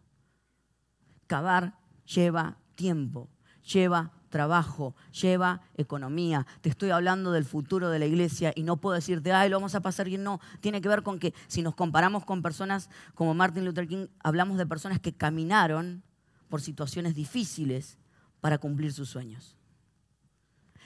Cavar 1.27 1.77
lleva 2.05 2.57
tiempo, 2.75 3.29
lleva 3.63 4.11
trabajo, 4.29 4.95
lleva 5.11 5.61
economía. 5.77 6.45
Te 6.61 6.69
estoy 6.69 6.89
hablando 6.89 7.31
del 7.31 7.45
futuro 7.45 7.89
de 7.89 7.99
la 7.99 8.05
iglesia 8.05 8.51
y 8.55 8.63
no 8.63 8.77
puedo 8.77 8.95
decirte, 8.95 9.31
ay, 9.31 9.49
lo 9.49 9.57
vamos 9.57 9.75
a 9.75 9.81
pasar 9.81 10.07
bien. 10.07 10.23
No, 10.23 10.41
tiene 10.59 10.81
que 10.81 10.89
ver 10.89 11.03
con 11.03 11.19
que 11.19 11.33
si 11.47 11.61
nos 11.61 11.73
comparamos 11.73 12.25
con 12.25 12.41
personas 12.41 12.89
como 13.13 13.33
Martin 13.33 13.65
Luther 13.65 13.87
King, 13.87 14.07
hablamos 14.19 14.57
de 14.57 14.65
personas 14.65 14.99
que 14.99 15.13
caminaron 15.13 16.03
por 16.49 16.61
situaciones 16.61 17.15
difíciles 17.15 17.97
para 18.41 18.57
cumplir 18.57 18.91
sus 18.93 19.09
sueños. 19.09 19.55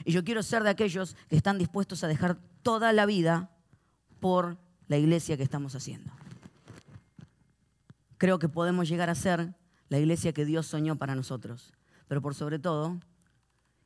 Y 0.05 0.11
yo 0.11 0.23
quiero 0.23 0.43
ser 0.43 0.63
de 0.63 0.69
aquellos 0.69 1.15
que 1.27 1.35
están 1.35 1.57
dispuestos 1.57 2.03
a 2.03 2.07
dejar 2.07 2.37
toda 2.61 2.93
la 2.93 3.05
vida 3.05 3.49
por 4.19 4.57
la 4.87 4.97
iglesia 4.97 5.37
que 5.37 5.43
estamos 5.43 5.75
haciendo. 5.75 6.11
Creo 8.19 8.37
que 8.37 8.49
podemos 8.49 8.89
llegar 8.89 9.09
a 9.09 9.15
ser 9.15 9.55
la 9.87 9.97
iglesia 9.97 10.33
que 10.33 10.43
Dios 10.43 10.67
soñó 10.67 10.97
para 10.97 11.15
nosotros. 11.15 11.73
Pero 12.09 12.21
por 12.21 12.35
sobre 12.35 12.59
todo, 12.59 12.99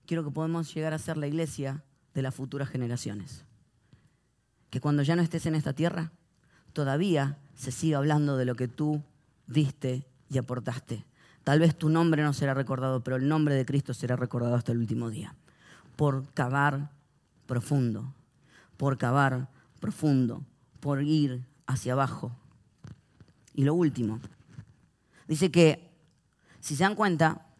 quiero 0.07 0.23
que 0.23 0.31
podamos 0.31 0.73
llegar 0.73 0.91
a 0.91 0.97
ser 0.97 1.17
la 1.17 1.27
iglesia 1.27 1.83
de 2.15 2.23
las 2.23 2.33
futuras 2.33 2.67
generaciones. 2.67 3.45
Que 4.71 4.81
cuando 4.81 5.03
ya 5.03 5.15
no 5.15 5.21
estés 5.21 5.45
en 5.45 5.53
esta 5.53 5.73
tierra, 5.73 6.11
todavía 6.73 7.37
se 7.53 7.71
siga 7.71 7.99
hablando 7.99 8.35
de 8.35 8.45
lo 8.45 8.55
que 8.55 8.67
tú 8.67 9.03
diste 9.45 10.03
y 10.29 10.39
aportaste. 10.39 11.05
Tal 11.43 11.59
vez 11.59 11.77
tu 11.77 11.89
nombre 11.89 12.23
no 12.23 12.33
será 12.33 12.55
recordado, 12.55 13.03
pero 13.03 13.17
el 13.17 13.27
nombre 13.27 13.53
de 13.53 13.65
Cristo 13.65 13.93
será 13.93 14.15
recordado 14.15 14.55
hasta 14.55 14.71
el 14.71 14.79
último 14.79 15.11
día. 15.11 15.35
Por 15.95 16.25
cavar 16.33 16.89
profundo, 17.45 18.15
por 18.77 18.97
cavar 18.97 19.47
profundo, 19.79 20.41
por 20.79 21.03
ir 21.03 21.45
hacia 21.67 21.93
abajo. 21.93 22.31
Y 23.53 23.63
lo 23.63 23.73
último, 23.73 24.19
dice 25.27 25.51
que, 25.51 25.91
si 26.59 26.75
se 26.75 26.83
dan 26.83 26.95
cuenta, 26.95 27.53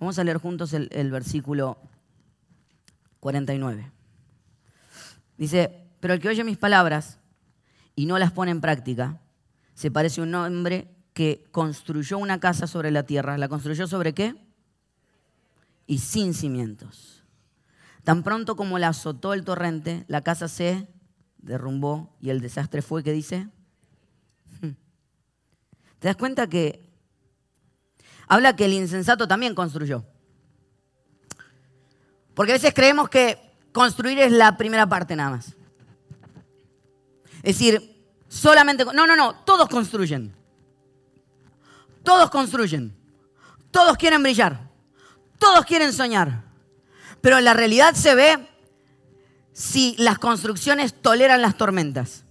Vamos 0.00 0.18
a 0.18 0.24
leer 0.24 0.38
juntos 0.38 0.72
el, 0.72 1.10
versículo 1.10 1.78
49. 3.20 3.92
Dice, 5.36 5.90
pero 6.00 6.14
el 6.14 6.20
que 6.20 6.30
oye 6.30 6.42
mis 6.42 6.56
palabras 6.56 7.18
y 7.94 8.06
no 8.06 8.18
las 8.18 8.32
pone 8.32 8.50
en 8.50 8.62
práctica, 8.62 9.20
se 9.74 9.90
parece 9.90 10.22
a 10.22 10.24
un 10.24 10.34
hombre 10.34 10.88
que 11.12 11.44
construyó 11.52 12.16
una 12.16 12.40
casa 12.40 12.66
sobre 12.66 12.90
la 12.90 13.02
tierra. 13.02 13.36
¿La 13.36 13.48
construyó 13.48 13.86
sobre 13.86 14.14
qué? 14.14 14.34
Y 15.86 15.98
sin 15.98 16.32
cimientos. 16.32 17.22
Tan 18.02 18.22
pronto 18.22 18.56
como 18.56 18.78
la 18.78 18.88
azotó 18.88 19.34
el 19.34 19.44
torrente, 19.44 20.06
la 20.08 20.22
casa 20.22 20.48
se 20.48 20.88
derrumbó 21.36 22.16
y 22.22 22.30
el 22.30 22.40
desastre 22.40 22.80
fue, 22.80 23.02
¿qué 23.02 23.12
dice? 23.12 23.48
¿Te 26.00 26.08
das 26.08 26.16
cuenta 26.16 26.48
que 26.48 26.90
habla 28.30 28.54
que 28.54 28.64
el 28.64 28.74
insensato 28.74 29.26
también 29.26 29.56
construyó. 29.56 30.04
Porque 32.32 32.52
a 32.52 32.54
veces 32.54 32.72
creemos 32.72 33.08
que 33.08 33.36
construir 33.72 34.20
es 34.20 34.30
la 34.30 34.56
primera 34.56 34.88
parte 34.88 35.16
nada 35.16 35.30
más. 35.30 35.56
Es 37.42 37.58
decir, 37.58 38.06
solamente... 38.28 38.84
No, 38.84 39.06
no, 39.06 39.16
no, 39.16 39.34
todos 39.44 39.68
construyen. 39.68 40.32
Todos 42.04 42.30
construyen. 42.30 42.96
Todos 43.72 43.96
quieren 43.96 44.22
brillar. 44.22 44.60
Todos 45.38 45.64
quieren 45.64 45.92
soñar. 45.92 46.44
Pero 47.20 47.40
la 47.40 47.52
realidad 47.52 47.94
se 47.94 48.14
ve 48.14 48.48
si 49.52 49.96
las 49.98 50.20
construcciones 50.20 50.94
toleran 50.94 51.42
las 51.42 51.56
tormentas. 51.56 52.24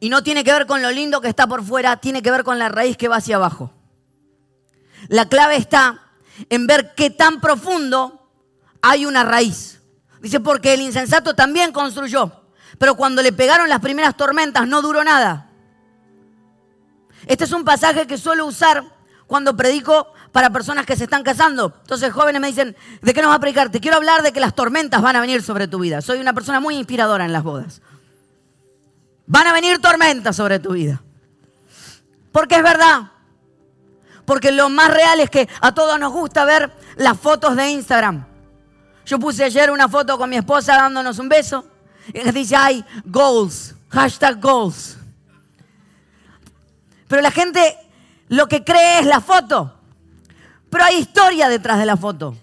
Y 0.00 0.08
no 0.08 0.22
tiene 0.22 0.44
que 0.44 0.52
ver 0.52 0.66
con 0.66 0.82
lo 0.82 0.90
lindo 0.90 1.20
que 1.20 1.28
está 1.28 1.46
por 1.46 1.64
fuera, 1.64 1.96
tiene 1.96 2.22
que 2.22 2.30
ver 2.30 2.44
con 2.44 2.58
la 2.58 2.68
raíz 2.68 2.96
que 2.96 3.08
va 3.08 3.16
hacia 3.16 3.36
abajo. 3.36 3.72
La 5.08 5.28
clave 5.28 5.56
está 5.56 6.00
en 6.48 6.66
ver 6.66 6.94
qué 6.94 7.10
tan 7.10 7.40
profundo 7.40 8.30
hay 8.82 9.06
una 9.06 9.24
raíz. 9.24 9.80
Dice, 10.20 10.40
porque 10.40 10.74
el 10.74 10.80
insensato 10.80 11.34
también 11.34 11.72
construyó, 11.72 12.32
pero 12.78 12.96
cuando 12.96 13.22
le 13.22 13.32
pegaron 13.32 13.68
las 13.68 13.80
primeras 13.80 14.16
tormentas 14.16 14.66
no 14.66 14.82
duró 14.82 15.04
nada. 15.04 15.50
Este 17.26 17.44
es 17.44 17.52
un 17.52 17.64
pasaje 17.64 18.06
que 18.06 18.18
suelo 18.18 18.46
usar 18.46 18.84
cuando 19.26 19.56
predico 19.56 20.12
para 20.32 20.50
personas 20.50 20.86
que 20.86 20.96
se 20.96 21.04
están 21.04 21.22
casando. 21.22 21.74
Entonces 21.80 22.12
jóvenes 22.12 22.40
me 22.40 22.48
dicen, 22.48 22.76
¿de 23.02 23.14
qué 23.14 23.20
nos 23.20 23.30
va 23.30 23.34
a 23.34 23.40
predicar? 23.40 23.70
Te 23.70 23.80
quiero 23.80 23.96
hablar 23.96 24.22
de 24.22 24.32
que 24.32 24.40
las 24.40 24.54
tormentas 24.54 25.02
van 25.02 25.16
a 25.16 25.20
venir 25.20 25.42
sobre 25.42 25.68
tu 25.68 25.78
vida. 25.78 26.00
Soy 26.00 26.20
una 26.20 26.32
persona 26.32 26.60
muy 26.60 26.76
inspiradora 26.76 27.24
en 27.24 27.32
las 27.32 27.42
bodas. 27.42 27.82
Van 29.28 29.46
a 29.46 29.52
venir 29.52 29.78
tormentas 29.78 30.34
sobre 30.34 30.58
tu 30.58 30.72
vida. 30.72 31.02
Porque 32.32 32.56
es 32.56 32.62
verdad, 32.62 33.12
porque 34.24 34.52
lo 34.52 34.70
más 34.70 34.92
real 34.92 35.20
es 35.20 35.28
que 35.30 35.48
a 35.60 35.72
todos 35.72 35.98
nos 36.00 36.12
gusta 36.12 36.44
ver 36.44 36.72
las 36.96 37.18
fotos 37.18 37.54
de 37.54 37.68
Instagram. 37.70 38.26
Yo 39.04 39.18
puse 39.18 39.44
ayer 39.44 39.70
una 39.70 39.88
foto 39.88 40.18
con 40.18 40.28
mi 40.30 40.36
esposa 40.36 40.76
dándonos 40.76 41.18
un 41.18 41.28
beso. 41.28 41.64
Y 42.12 42.30
dice, 42.32 42.56
ay, 42.56 42.84
goals, 43.04 43.74
hashtag 43.90 44.40
goals. 44.40 44.96
Pero 47.06 47.20
la 47.20 47.30
gente 47.30 47.76
lo 48.28 48.46
que 48.48 48.64
cree 48.64 49.00
es 49.00 49.06
la 49.06 49.20
foto. 49.20 49.74
Pero 50.70 50.84
hay 50.84 50.96
historia 50.96 51.48
detrás 51.48 51.78
de 51.78 51.86
la 51.86 51.96
foto. 51.96 52.34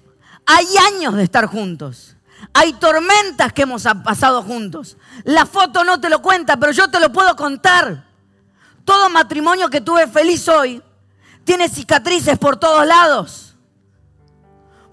Hay 0.46 0.66
años 0.94 1.16
de 1.16 1.24
estar 1.24 1.48
juntos. 1.48 2.15
Hay 2.58 2.72
tormentas 2.72 3.52
que 3.52 3.64
hemos 3.64 3.84
pasado 4.02 4.42
juntos. 4.42 4.96
La 5.26 5.46
foto 5.46 5.84
no 5.84 6.00
te 6.00 6.10
lo 6.10 6.22
cuenta, 6.22 6.56
pero 6.56 6.72
yo 6.72 6.88
te 6.88 7.02
lo 7.02 7.12
puedo 7.12 7.36
contar. 7.36 8.06
Todo 8.86 9.10
matrimonio 9.10 9.70
que 9.70 9.82
tuve 9.82 10.08
feliz 10.08 10.48
hoy 10.48 10.82
tiene 11.44 11.68
cicatrices 11.68 12.40
por 12.40 12.56
todos 12.56 12.88
lados. 12.88 13.58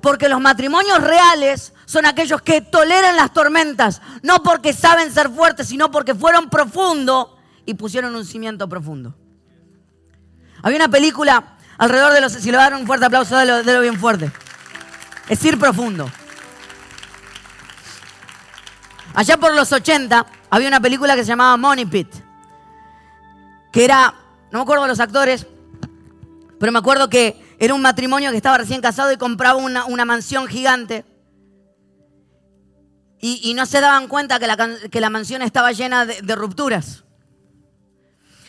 Porque 0.01 0.29
los 0.29 0.40
matrimonios 0.40 1.01
reales 1.05 1.72
son 1.85 2.05
aquellos 2.05 2.42
que 2.42 2.62
toleran 2.62 3.14
las 3.14 3.33
tormentas, 3.33 4.03
no 4.25 4.42
porque 4.42 4.72
saben 4.72 5.12
ser 5.12 5.31
fuertes, 5.31 5.68
sino 5.68 5.88
porque 5.92 6.16
fueron 6.16 6.51
profundos 6.51 7.29
y 7.64 7.75
pusieron 7.75 8.16
un 8.16 8.25
cimiento 8.25 8.68
profundo. 8.68 9.14
Había 10.64 10.79
una 10.79 10.88
película 10.88 11.59
alrededor 11.79 12.12
de 12.12 12.22
los... 12.22 12.33
Si 12.33 12.51
le 12.51 12.57
dan 12.57 12.75
un 12.75 12.88
fuerte 12.88 13.07
aplauso, 13.07 13.37
de 13.37 13.62
lo 13.62 13.81
bien 13.83 14.01
fuerte. 14.01 14.33
Es 15.29 15.44
ir 15.44 15.61
profundo. 15.61 16.11
Allá 19.14 19.37
por 19.37 19.55
los 19.55 19.70
80 19.72 20.27
había 20.51 20.68
una 20.68 20.81
película 20.81 21.14
que 21.14 21.22
se 21.22 21.29
llamaba 21.29 21.57
Money 21.57 21.87
Pit, 21.87 22.09
que 23.70 23.85
era, 23.85 24.14
no 24.51 24.59
me 24.59 24.62
acuerdo 24.62 24.85
de 24.85 24.88
los 24.88 25.01
actores, 25.01 25.46
pero 26.59 26.72
me 26.72 26.79
acuerdo 26.79 27.11
que 27.11 27.55
era 27.59 27.75
un 27.75 27.83
matrimonio 27.83 28.31
que 28.31 28.37
estaba 28.37 28.59
recién 28.59 28.81
casado 28.81 29.12
y 29.12 29.16
compraba 29.16 29.59
una, 29.59 30.05
mansión 30.05 30.46
gigante. 30.46 31.05
Y, 33.25 33.55
no 33.55 33.66
se 33.66 33.81
daban 33.81 34.09
cuenta 34.09 34.40
que 34.40 35.01
la, 35.01 35.11
mansión 35.11 35.42
estaba 35.42 35.70
llena 35.70 36.07
de, 36.07 36.22
de 36.22 36.35
rupturas. 36.35 37.05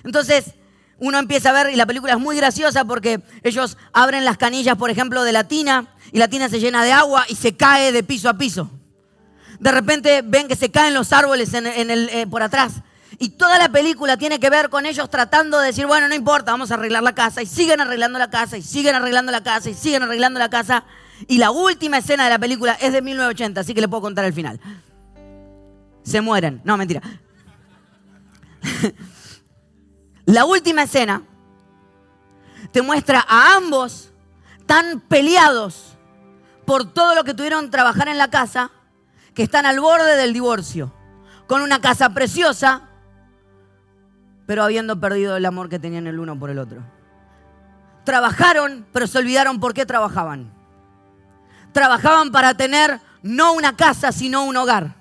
Entonces, 0.04 0.56
uno 0.97 1.19
empieza 1.19 1.49
a 1.49 1.54
ver, 1.54 1.71
y 1.71 1.76
la 1.76 1.86
película 1.86 2.13
es 2.13 2.19
muy 2.19 2.36
graciosa 2.36 2.86
porque 2.86 3.21
ellos 3.43 3.78
abren 3.91 4.26
las 4.26 4.38
canillas, 4.38 4.78
por 4.78 4.89
ejemplo, 4.89 5.23
de 5.23 5.32
la 5.32 5.43
tina, 5.43 5.93
y 6.12 6.17
la 6.17 6.28
tina 6.28 6.49
se 6.49 6.60
llena 6.60 6.84
de 6.84 6.91
agua 6.91 7.26
y 7.28 7.36
se 7.36 7.56
cae 7.56 7.91
de 7.91 8.04
piso 8.04 8.30
a 8.30 8.38
piso. 8.38 8.71
De 9.60 9.72
repente 9.72 10.22
ven 10.24 10.48
que 10.48 10.56
se 10.56 10.72
caen 10.72 10.94
los 10.94 11.13
árboles 11.13 11.54
en, 11.54 11.66
el, 11.66 12.10
eh, 12.10 12.28
por 12.28 12.44
atrás. 12.44 12.82
Y 13.20 13.30
toda 13.30 13.58
la 13.58 13.70
película 13.70 14.18
tiene 14.18 14.39
que 14.39 14.50
ver 14.50 14.70
con 14.70 14.86
ellos 14.86 15.10
tratando 15.10 15.60
de 15.60 15.68
decir, 15.68 15.86
bueno, 15.86 16.08
no 16.08 16.16
importa, 16.16 16.52
vamos 16.52 16.72
a 16.72 16.74
arreglar 16.74 17.04
la 17.04 17.13
casa. 17.13 17.42
Y 17.42 17.46
siguen 17.46 17.80
arreglando 17.80 18.18
la 18.20 18.30
casa, 18.30 18.58
y 18.58 18.62
siguen 18.62 18.96
arreglando 18.96 19.32
la 19.32 19.44
casa, 19.44 19.70
y 19.70 19.74
siguen 19.74 20.04
arreglando 20.04 20.39
la 20.39 20.50
casa. 20.50 20.84
Y 21.28 21.38
la 21.38 21.52
última 21.52 22.00
escena 22.00 22.24
de 22.26 22.32
la 22.32 22.39
película 22.39 22.74
es 22.82 22.92
de 22.92 23.02
1980, 23.02 23.62
así 23.62 23.74
que 23.74 23.82
le 23.82 23.88
puedo 23.88 24.02
contar 24.02 24.26
el 24.26 24.34
final. 24.34 24.60
se 26.04 26.22
mueren. 26.22 26.62
No, 26.63 26.76
mentira. 26.76 27.02
La 30.26 30.46
última 30.46 30.84
escena 30.84 31.22
te 32.72 32.82
muestra 32.82 33.26
a 33.28 33.56
ambos 33.56 34.12
tan 34.66 35.02
peleados 35.02 35.98
por 36.66 36.94
todo 36.94 37.13
lo 37.13 37.24
que 37.24 37.34
tuvieron 37.34 37.66
que 37.66 37.72
trabajar 37.72 38.08
en 38.08 38.18
la 38.18 38.30
casa, 38.30 38.72
que 39.34 39.43
están 39.43 39.65
al 39.65 39.80
borde 39.80 40.15
del 40.15 40.34
divorcio, 40.34 40.93
con 41.48 41.62
una 41.62 41.82
casa 41.82 42.10
preciosa, 42.10 42.89
pero 44.46 44.63
habiendo 44.63 45.00
perdido 45.00 45.38
el 45.38 45.46
amor 45.46 45.69
que 45.69 45.80
tenían 45.80 46.08
el 46.08 46.19
uno 46.19 46.38
por 46.38 46.50
el 46.50 46.60
otro. 46.60 46.84
Trabajaron, 48.04 48.86
pero 48.91 49.08
se 49.08 49.17
olvidaron 49.17 49.60
por 49.60 49.74
qué 49.74 49.86
trabajaban. 49.86 50.54
Trabajaban 51.72 52.32
para 52.32 52.54
tener 52.56 53.00
no 53.22 53.54
una 53.54 53.76
casa, 53.76 54.12
sino 54.12 54.43
un 54.43 54.58
hogar. 54.58 54.96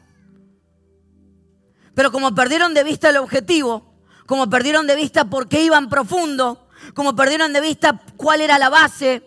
Pero 1.94 2.12
como 2.12 2.34
perdieron 2.34 2.72
de 2.72 2.84
vista 2.84 3.10
el 3.10 3.16
objetivo, 3.16 3.92
como 4.26 4.48
perdieron 4.48 4.86
de 4.86 4.96
vista 4.96 5.24
por 5.24 5.48
qué 5.48 5.64
iban 5.64 5.88
profundo, 5.88 6.68
como 6.94 7.14
perdieron 7.14 7.52
de 7.52 7.60
vista 7.60 8.00
cuál 8.16 8.40
era 8.40 8.58
la 8.58 8.70
base, 8.70 9.22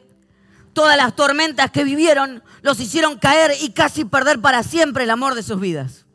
todas 0.75 0.97
las 0.97 1.15
tormentas 1.15 1.71
que 1.71 1.85
vivieron 1.85 2.43
los 2.61 2.79
hicieron 2.79 3.17
caer 3.17 3.53
y 3.61 3.71
casi 3.71 4.05
perder 4.05 4.41
para 4.41 4.61
siempre 4.61 5.05
el 5.05 5.09
amor 5.09 5.33
de 5.33 5.41
sus 5.41 5.59
vidas. 5.59 6.05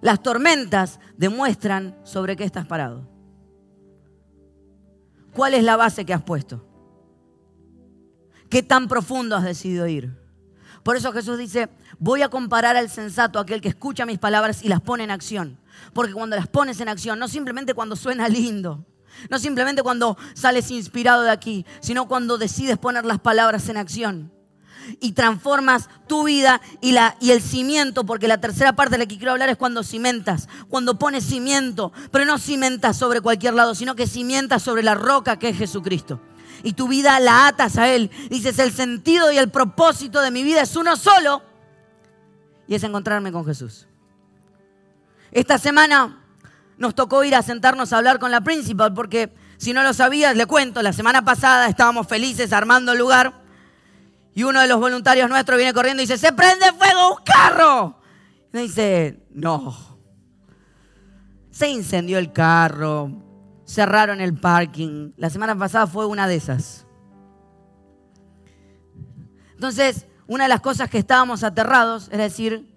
Las 0.00 0.22
tormentas 0.22 0.98
demuestran 1.16 1.96
sobre 2.04 2.36
qué 2.36 2.44
estás 2.44 2.66
parado. 2.66 3.06
¿Cuál 5.34 5.54
es 5.54 5.62
la 5.62 5.76
base 5.76 6.06
que 6.06 6.14
has 6.14 6.22
puesto? 6.22 6.66
¿Qué 8.48 8.62
tan 8.62 8.88
profundo 8.88 9.36
has 9.36 9.44
decidido 9.44 9.86
ir? 9.86 10.18
Por 10.82 10.96
eso 10.96 11.12
Jesús 11.12 11.36
dice, 11.36 11.68
voy 11.98 12.22
a 12.22 12.30
comparar 12.30 12.76
al 12.76 12.88
sensato, 12.88 13.38
aquel 13.38 13.60
que 13.60 13.68
escucha 13.68 14.06
mis 14.06 14.18
palabras 14.18 14.64
y 14.64 14.68
las 14.68 14.80
pone 14.80 15.04
en 15.04 15.10
acción. 15.10 15.58
Porque 15.92 16.14
cuando 16.14 16.34
las 16.34 16.48
pones 16.48 16.80
en 16.80 16.88
acción, 16.88 17.18
no 17.18 17.28
simplemente 17.28 17.74
cuando 17.74 17.94
suena 17.94 18.26
lindo, 18.26 18.86
no 19.28 19.38
simplemente 19.38 19.82
cuando 19.82 20.16
sales 20.34 20.70
inspirado 20.70 21.22
de 21.22 21.30
aquí, 21.30 21.66
sino 21.80 22.08
cuando 22.08 22.38
decides 22.38 22.78
poner 22.78 23.04
las 23.04 23.20
palabras 23.20 23.68
en 23.68 23.76
acción 23.76 24.32
y 25.00 25.12
transformas 25.12 25.88
tu 26.06 26.24
vida 26.24 26.60
y, 26.80 26.92
la, 26.92 27.16
y 27.20 27.30
el 27.30 27.42
cimiento, 27.42 28.04
porque 28.04 28.28
la 28.28 28.40
tercera 28.40 28.74
parte 28.74 28.92
de 28.92 28.98
la 28.98 29.06
que 29.06 29.16
quiero 29.16 29.32
hablar 29.32 29.48
es 29.48 29.56
cuando 29.56 29.82
cimentas, 29.82 30.48
cuando 30.68 30.98
pones 30.98 31.24
cimiento, 31.24 31.92
pero 32.10 32.24
no 32.24 32.38
cimentas 32.38 32.96
sobre 32.96 33.20
cualquier 33.20 33.54
lado, 33.54 33.74
sino 33.74 33.94
que 33.94 34.06
cimientas 34.06 34.62
sobre 34.62 34.82
la 34.82 34.94
roca 34.94 35.38
que 35.38 35.50
es 35.50 35.58
Jesucristo. 35.58 36.20
Y 36.62 36.74
tu 36.74 36.88
vida 36.88 37.18
la 37.20 37.46
atas 37.46 37.78
a 37.78 37.88
Él. 37.88 38.10
Dices, 38.28 38.58
el 38.58 38.72
sentido 38.72 39.32
y 39.32 39.38
el 39.38 39.50
propósito 39.50 40.20
de 40.20 40.30
mi 40.30 40.42
vida 40.42 40.60
es 40.60 40.76
uno 40.76 40.96
solo 40.96 41.42
y 42.68 42.74
es 42.74 42.82
encontrarme 42.84 43.32
con 43.32 43.46
Jesús. 43.46 43.86
Esta 45.32 45.58
semana 45.58 46.19
nos 46.80 46.94
tocó 46.94 47.22
ir 47.24 47.34
a 47.34 47.42
sentarnos 47.42 47.92
a 47.92 47.98
hablar 47.98 48.18
con 48.18 48.30
la 48.30 48.40
principal 48.40 48.94
porque 48.94 49.30
si 49.58 49.74
no 49.74 49.82
lo 49.82 49.92
sabías, 49.92 50.34
le 50.34 50.46
cuento, 50.46 50.80
la 50.80 50.94
semana 50.94 51.22
pasada 51.22 51.68
estábamos 51.68 52.08
felices 52.08 52.54
armando 52.54 52.92
el 52.92 52.98
lugar 52.98 53.34
y 54.34 54.44
uno 54.44 54.60
de 54.62 54.66
los 54.66 54.80
voluntarios 54.80 55.28
nuestros 55.28 55.58
viene 55.58 55.74
corriendo 55.74 56.02
y 56.02 56.06
dice, 56.06 56.16
se 56.16 56.32
prende 56.32 56.72
fuego 56.72 57.16
un 57.16 57.22
carro. 57.22 57.98
Y 58.50 58.56
me 58.56 58.62
dice, 58.62 59.26
no. 59.30 59.76
Se 61.50 61.68
incendió 61.68 62.16
el 62.16 62.32
carro, 62.32 63.10
cerraron 63.66 64.22
el 64.22 64.32
parking. 64.32 65.12
La 65.18 65.28
semana 65.28 65.54
pasada 65.54 65.86
fue 65.86 66.06
una 66.06 66.26
de 66.26 66.36
esas. 66.36 66.86
Entonces, 69.52 70.06
una 70.26 70.44
de 70.44 70.48
las 70.48 70.62
cosas 70.62 70.88
que 70.88 70.96
estábamos 70.96 71.44
aterrados 71.44 72.08
es 72.10 72.16
decir, 72.16 72.74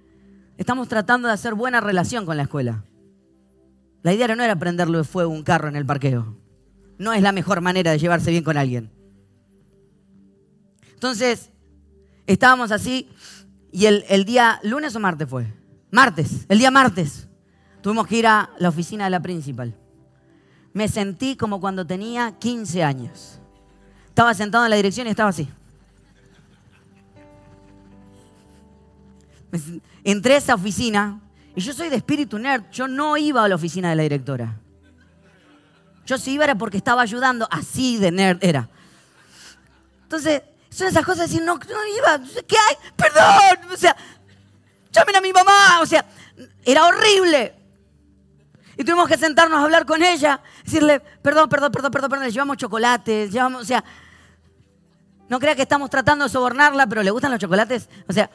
estamos 0.57 0.89
tratando 0.89 1.29
de 1.29 1.35
hacer 1.35 1.53
buena 1.53 1.79
relación 1.79 2.25
con 2.25 2.35
la 2.35 2.43
escuela. 2.43 2.83
La 4.03 4.13
idea 4.13 4.35
no 4.35 4.43
era 4.43 4.57
prenderle 4.57 5.03
fuego 5.05 5.31
un 5.31 5.43
carro 5.43 5.69
en 5.69 5.77
el 5.77 5.85
parqueo. 5.85 6.35
No 6.97 7.13
es 7.13 7.21
la 7.21 7.31
mejor 7.31 7.61
manera 7.61 7.91
de 7.91 7.99
llevarse 7.99 8.31
bien 8.31 8.43
con 8.43 8.57
alguien. 8.57 8.91
Entonces, 10.93 11.49
estábamos 12.27 12.71
así 12.71 13.09
y 13.71 13.85
el, 13.85 14.25
día, 14.25 14.59
lunes 14.63 14.95
o 14.95 14.99
martes 14.99 15.27
fue, 15.27 15.51
martes, 15.89 16.45
el 16.47 16.59
día 16.59 16.69
martes, 16.69 17.27
tuvimos 17.81 18.05
que 18.05 18.17
ir 18.17 18.27
a 18.27 18.51
la 18.59 18.69
oficina 18.69 19.05
de 19.05 19.09
la 19.09 19.21
principal. 19.21 19.75
Me 20.73 20.87
sentí 20.87 21.35
como 21.35 21.59
cuando 21.59 21.85
tenía 21.87 22.37
15 22.39 22.83
años. 22.83 23.39
Estaba 24.09 24.33
sentado 24.33 24.65
en 24.65 24.69
la 24.69 24.75
dirección 24.75 25.07
y 25.07 25.09
estaba 25.09 25.29
así. 25.29 25.49
Entré 30.03 30.35
a 30.35 30.37
esa 30.37 30.55
oficina 30.55 31.19
y 31.55 31.61
yo 31.61 31.73
soy 31.73 31.89
de 31.89 31.97
espíritu 31.97 32.39
nerd. 32.39 32.63
Yo 32.71 32.87
no 32.87 33.17
iba 33.17 33.43
a 33.43 33.47
la 33.47 33.55
oficina 33.55 33.89
de 33.89 33.95
la 33.95 34.03
directora. 34.03 34.59
Yo 36.05 36.17
si 36.17 36.33
iba 36.33 36.43
era 36.43 36.55
porque 36.55 36.77
estaba 36.77 37.01
ayudando. 37.01 37.47
Así 37.51 37.97
de 37.97 38.11
nerd 38.11 38.37
era. 38.41 38.69
Entonces 40.03 40.41
son 40.69 40.87
esas 40.87 41.05
cosas 41.05 41.29
de 41.29 41.33
decir, 41.33 41.43
no, 41.43 41.55
no 41.55 41.87
iba, 41.97 42.19
¿qué 42.47 42.55
hay? 42.57 42.75
Perdón, 42.95 43.71
o 43.71 43.77
sea, 43.77 43.95
llamen 44.91 45.15
a 45.15 45.21
mi 45.21 45.31
mamá, 45.31 45.81
o 45.81 45.85
sea, 45.85 46.03
era 46.65 46.85
horrible. 46.87 47.53
Y 48.75 48.83
tuvimos 48.83 49.07
que 49.07 49.17
sentarnos 49.17 49.59
a 49.59 49.63
hablar 49.63 49.85
con 49.85 50.01
ella, 50.01 50.41
decirle, 50.63 50.99
perdón, 50.99 51.47
perdón, 51.47 51.71
perdón, 51.71 51.91
perdón, 51.91 52.09
perdón, 52.09 52.25
le 52.25 52.31
llevamos 52.31 52.57
chocolates, 52.57 53.31
llevamos, 53.31 53.61
o 53.61 53.65
sea, 53.65 53.83
no 55.29 55.39
crea 55.39 55.55
que 55.55 55.61
estamos 55.61 55.91
tratando 55.91 56.25
de 56.25 56.31
sobornarla, 56.31 56.87
pero 56.87 57.03
le 57.03 57.11
gustan 57.11 57.31
los 57.31 57.39
chocolates, 57.39 57.87
o 58.07 58.13
sea. 58.13 58.29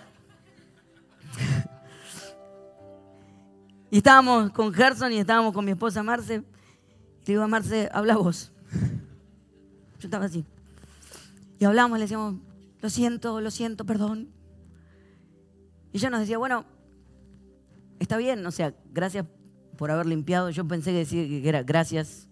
Y 3.90 3.98
estábamos 3.98 4.50
con 4.52 4.72
Gerson 4.72 5.12
y 5.12 5.18
estábamos 5.18 5.52
con 5.52 5.64
mi 5.64 5.70
esposa 5.72 6.02
Marce. 6.02 6.38
Le 6.38 6.44
digo 7.24 7.42
a 7.42 7.48
Marce, 7.48 7.88
habla 7.92 8.16
vos. 8.16 8.52
Yo 10.00 10.06
estaba 10.06 10.26
así. 10.26 10.44
Y 11.58 11.64
hablamos, 11.64 11.98
le 11.98 12.04
decíamos, 12.04 12.36
lo 12.80 12.90
siento, 12.90 13.40
lo 13.40 13.50
siento, 13.50 13.84
perdón. 13.84 14.28
Y 15.92 15.98
ella 15.98 16.10
nos 16.10 16.20
decía, 16.20 16.38
bueno, 16.38 16.64
está 17.98 18.16
bien, 18.16 18.44
o 18.46 18.50
sea, 18.50 18.74
gracias 18.92 19.26
por 19.76 19.90
haber 19.90 20.06
limpiado. 20.06 20.50
Yo 20.50 20.66
pensé 20.66 20.92
que 20.92 20.98
decía 20.98 21.26
que 21.26 21.48
era 21.48 21.62
gracias, 21.62 22.28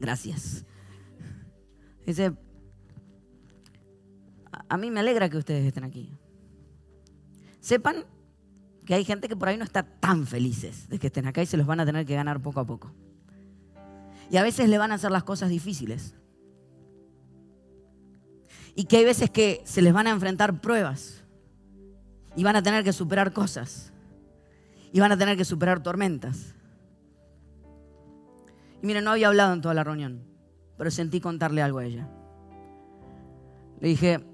gracias. 0.00 0.64
Dice, 2.04 2.32
a 4.68 4.76
mí 4.76 4.90
me 4.90 5.00
alegra 5.00 5.28
que 5.28 5.36
ustedes 5.36 5.64
estén 5.64 5.84
aquí. 5.84 6.10
Sepan 7.60 8.04
que 8.88 8.94
hay 8.94 9.04
gente 9.04 9.28
que 9.28 9.36
por 9.36 9.48
ahí 9.48 9.58
no 9.58 9.64
está 9.64 9.82
tan 9.82 10.26
felices 10.26 10.88
de 10.88 10.98
que 10.98 11.08
estén 11.08 11.26
acá 11.26 11.42
y 11.42 11.46
se 11.46 11.58
los 11.58 11.66
van 11.66 11.78
a 11.78 11.84
tener 11.84 12.06
que 12.06 12.14
ganar 12.14 12.40
poco 12.40 12.58
a 12.58 12.64
poco. 12.64 12.90
Y 14.30 14.38
a 14.38 14.42
veces 14.42 14.66
le 14.66 14.78
van 14.78 14.92
a 14.92 14.94
hacer 14.94 15.10
las 15.10 15.24
cosas 15.24 15.50
difíciles 15.50 16.14
y 18.74 18.84
que 18.84 18.96
hay 18.96 19.04
veces 19.04 19.28
que 19.28 19.60
se 19.66 19.82
les 19.82 19.92
van 19.92 20.06
a 20.06 20.10
enfrentar 20.10 20.62
pruebas 20.62 21.22
y 22.34 22.44
van 22.44 22.56
a 22.56 22.62
tener 22.62 22.82
que 22.82 22.94
superar 22.94 23.34
cosas 23.34 23.92
y 24.90 25.00
van 25.00 25.12
a 25.12 25.18
tener 25.18 25.36
que 25.36 25.44
superar 25.44 25.82
tormentas. 25.82 26.54
Y 28.82 28.86
miren, 28.86 29.04
no 29.04 29.10
había 29.10 29.28
hablado 29.28 29.52
en 29.52 29.60
toda 29.60 29.74
la 29.74 29.84
reunión, 29.84 30.22
pero 30.78 30.90
sentí 30.90 31.20
contarle 31.20 31.60
algo 31.60 31.80
a 31.80 31.84
ella. 31.84 32.08
Le 33.80 33.88
dije, 33.88 34.24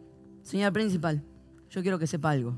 señor 0.44 0.72
principal, 0.72 1.24
yo 1.70 1.82
quiero 1.82 1.98
que 1.98 2.06
sepa 2.06 2.30
algo. 2.30 2.56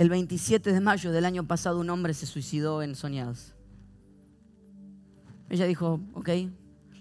El 0.00 0.08
27 0.08 0.72
de 0.72 0.80
mayo 0.80 1.12
del 1.12 1.26
año 1.26 1.46
pasado 1.46 1.78
un 1.78 1.90
hombre 1.90 2.14
se 2.14 2.24
suicidó 2.24 2.82
en 2.82 2.94
Soñados. 2.94 3.52
Ella 5.50 5.66
dijo, 5.66 6.00
ok, 6.14 6.28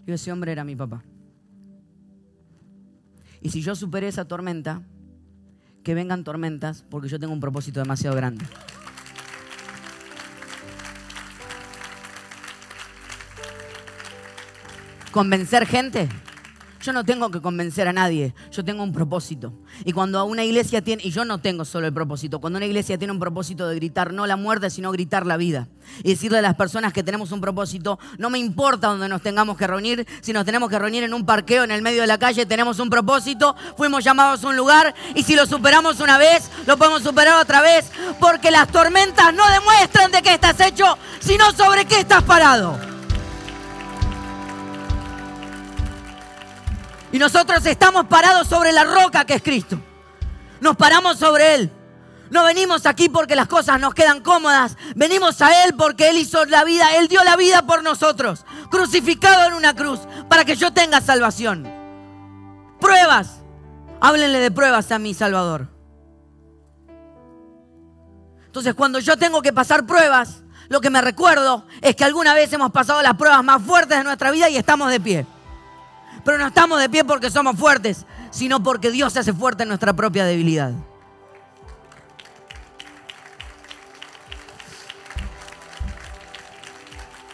y 0.06 0.12
ese 0.12 0.34
hombre 0.34 0.52
era 0.52 0.66
mi 0.66 0.76
papá. 0.76 1.02
Y 3.42 3.52
si 3.52 3.62
yo 3.62 3.74
superé 3.74 4.10
esa 4.10 4.26
tormenta, 4.26 4.82
que 5.82 5.94
vengan 5.94 6.26
tormentas, 6.26 6.84
porque 6.90 7.08
yo 7.08 7.18
tengo 7.22 7.32
un 7.32 7.40
propósito 7.40 7.80
demasiado 7.80 8.18
grande. 8.18 8.44
Convencer 15.14 15.66
gente 15.66 16.10
yo 16.82 16.94
no 16.94 17.04
tengo 17.04 17.30
que 17.30 17.42
convencer 17.42 17.88
a 17.88 17.94
nadie, 17.94 18.34
yo 18.52 18.64
tengo 18.64 18.84
un 18.84 18.94
propósito. 18.94 19.54
Y 19.86 19.92
cuando 19.92 20.24
una 20.26 20.44
iglesia 20.44 20.82
tiene, 20.82 21.04
y 21.04 21.12
yo 21.12 21.26
no 21.26 21.40
tengo 21.40 21.66
solo 21.66 21.88
el 21.88 21.94
propósito, 21.94 22.40
cuando 22.40 22.58
una 22.58 22.66
iglesia 22.66 22.98
tiene 22.98 23.14
un 23.14 23.20
propósito 23.20 23.68
de 23.68 23.76
gritar 23.76 24.14
no 24.14 24.26
la 24.26 24.36
muerte, 24.36 24.70
sino 24.70 24.92
gritar 24.92 25.26
la 25.26 25.38
vida. 25.38 25.68
Y 26.04 26.10
decirle 26.10 26.40
a 26.40 26.42
las 26.42 26.56
personas 26.56 26.94
que 26.94 27.04
tenemos 27.04 27.32
un 27.32 27.42
propósito, 27.42 28.00
no 28.18 28.30
me 28.30 28.40
importa 28.40 28.88
dónde 28.88 29.10
nos 29.10 29.22
tengamos 29.22 29.58
que 29.58 29.68
reunir, 29.68 30.08
si 30.22 30.34
nos 30.34 30.46
tenemos 30.46 30.70
que 30.70 30.80
reunir 30.80 31.04
en 31.04 31.14
un 31.14 31.26
parqueo 31.26 31.64
en 31.64 31.72
el 31.72 31.82
medio 31.82 32.02
de 32.02 32.08
la 32.08 32.18
calle, 32.18 32.46
tenemos 32.46 32.80
un 32.80 32.90
propósito, 32.90 33.56
fuimos 33.78 34.04
llamados 34.04 34.44
a 34.44 34.48
un 34.48 34.56
lugar 34.56 34.94
y 35.16 35.24
si 35.24 35.36
lo 35.36 35.46
superamos 35.46 36.00
una 36.00 36.18
vez, 36.18 36.50
lo 36.66 36.78
podemos 36.78 37.04
superar 37.04 37.42
otra 37.42 37.62
vez, 37.62 37.92
porque 38.20 38.52
las 38.52 38.68
tormentas 38.70 39.34
no 39.34 39.44
demuestran 39.52 40.12
de 40.12 40.22
qué 40.22 40.34
estás 40.34 40.60
hecho, 40.60 40.98
sino 41.20 41.52
sobre 41.52 41.86
qué 41.86 42.00
estás 42.00 42.24
parado. 42.24 42.89
Y 47.12 47.20
nosotros 47.20 47.66
estamos 47.66 48.06
parados 48.06 48.48
sobre 48.48 48.72
la 48.72 48.84
roca 48.84 49.26
que 49.26 49.36
es 49.36 49.42
Cristo. 49.42 49.80
Nos 50.62 50.76
paramos 50.76 51.18
sobre 51.18 51.56
Él. 51.56 51.72
No 52.30 52.44
venimos 52.44 52.86
aquí 52.86 53.10
porque 53.10 53.36
las 53.36 53.48
cosas 53.48 53.80
nos 53.80 53.96
quedan 53.96 54.22
cómodas. 54.22 54.78
Venimos 54.96 55.42
a 55.42 55.64
Él 55.64 55.74
porque 55.76 56.10
Él 56.10 56.18
hizo 56.18 56.46
la 56.46 56.64
vida, 56.64 56.96
Él 56.98 57.08
dio 57.08 57.24
la 57.24 57.36
vida 57.36 57.64
por 57.64 57.82
nosotros, 57.82 58.46
crucificado 58.70 59.48
en 59.48 59.54
una 59.54 59.76
cruz, 59.76 60.00
para 60.30 60.46
que 60.46 60.56
yo 60.56 60.72
tenga 60.72 61.02
salvación. 61.02 61.68
Pruebas. 62.80 63.40
Háblenle 64.02 64.40
de 64.40 64.52
pruebas 64.52 64.92
a 64.92 65.00
mi 65.00 65.14
Salvador. 65.14 65.68
Entonces 68.46 68.74
cuando 68.74 69.00
yo 69.00 69.18
tengo 69.18 69.42
que 69.42 69.52
pasar 69.52 69.86
pruebas, 69.86 70.44
lo 70.70 70.82
que 70.82 70.90
me 70.90 71.02
recuerdo 71.02 71.66
es 71.82 71.96
que 71.96 72.06
alguna 72.06 72.34
vez 72.34 72.54
hemos 72.54 72.72
pasado 72.72 73.02
las 73.02 73.16
pruebas 73.16 73.44
más 73.44 73.62
fuertes 73.62 73.98
de 73.98 74.04
nuestra 74.04 74.32
vida 74.32 74.50
y 74.50 74.58
estamos 74.58 74.92
de 74.92 75.00
pie. 75.00 75.26
Pero 76.24 76.38
no 76.38 76.48
estamos 76.48 76.80
de 76.80 76.90
pie 76.90 77.04
porque 77.04 77.30
somos 77.30 77.58
fuertes, 77.58 78.06
sino 78.32 78.62
porque 78.62 78.92
Dios 78.92 79.14
se 79.14 79.20
hace 79.20 79.34
fuerte 79.34 79.64
en 79.64 79.70
nuestra 79.70 79.94
propia 79.94 80.26
debilidad. 80.26 80.74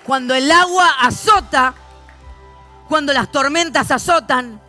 Cuando 0.05 0.35
el 0.35 0.51
agua 0.51 0.87
azota, 1.01 1.73
cuando 2.87 3.11
las 3.11 3.31
tormentas 3.31 3.89
azotan, 3.89 4.61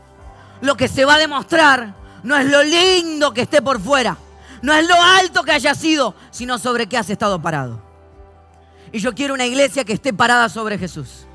lo 0.62 0.76
que 0.76 0.88
se 0.88 1.04
va 1.04 1.16
a 1.16 1.18
demostrar 1.18 1.94
no 2.22 2.36
es 2.36 2.46
lo 2.46 2.62
lindo 2.62 3.34
que 3.34 3.42
esté 3.42 3.60
por 3.60 3.78
fuera, 3.80 4.16
no 4.62 4.72
es 4.72 4.88
lo 4.88 4.94
alto 4.94 5.42
que 5.42 5.52
haya 5.52 5.74
sido, 5.74 6.14
sino 6.30 6.58
sobre 6.58 6.86
qué 6.86 6.96
has 6.96 7.10
estado 7.10 7.40
parado. 7.42 7.82
Y 8.92 9.00
yo 9.00 9.14
quiero 9.14 9.34
una 9.34 9.44
iglesia 9.44 9.84
que 9.84 9.92
esté 9.92 10.14
parada 10.14 10.48
sobre 10.48 10.78
Jesús 10.78 11.26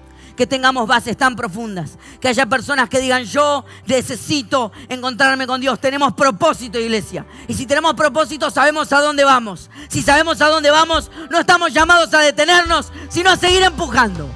que 0.41 0.47
tengamos 0.47 0.87
bases 0.87 1.15
tan 1.15 1.35
profundas, 1.35 1.99
que 2.19 2.27
haya 2.27 2.47
personas 2.47 2.89
que 2.89 2.99
digan, 2.99 3.25
yo 3.25 3.63
necesito 3.85 4.71
encontrarme 4.89 5.45
con 5.45 5.61
Dios. 5.61 5.79
Tenemos 5.79 6.13
propósito, 6.13 6.79
iglesia. 6.79 7.27
Y 7.47 7.53
si 7.53 7.67
tenemos 7.67 7.93
propósito, 7.93 8.49
sabemos 8.49 8.91
a 8.91 9.01
dónde 9.01 9.23
vamos. 9.23 9.69
Si 9.87 10.01
sabemos 10.01 10.41
a 10.41 10.47
dónde 10.47 10.71
vamos, 10.71 11.11
no 11.29 11.37
estamos 11.37 11.71
llamados 11.71 12.11
a 12.15 12.21
detenernos, 12.21 12.91
sino 13.07 13.29
a 13.29 13.37
seguir 13.37 13.61
empujando. 13.61 14.27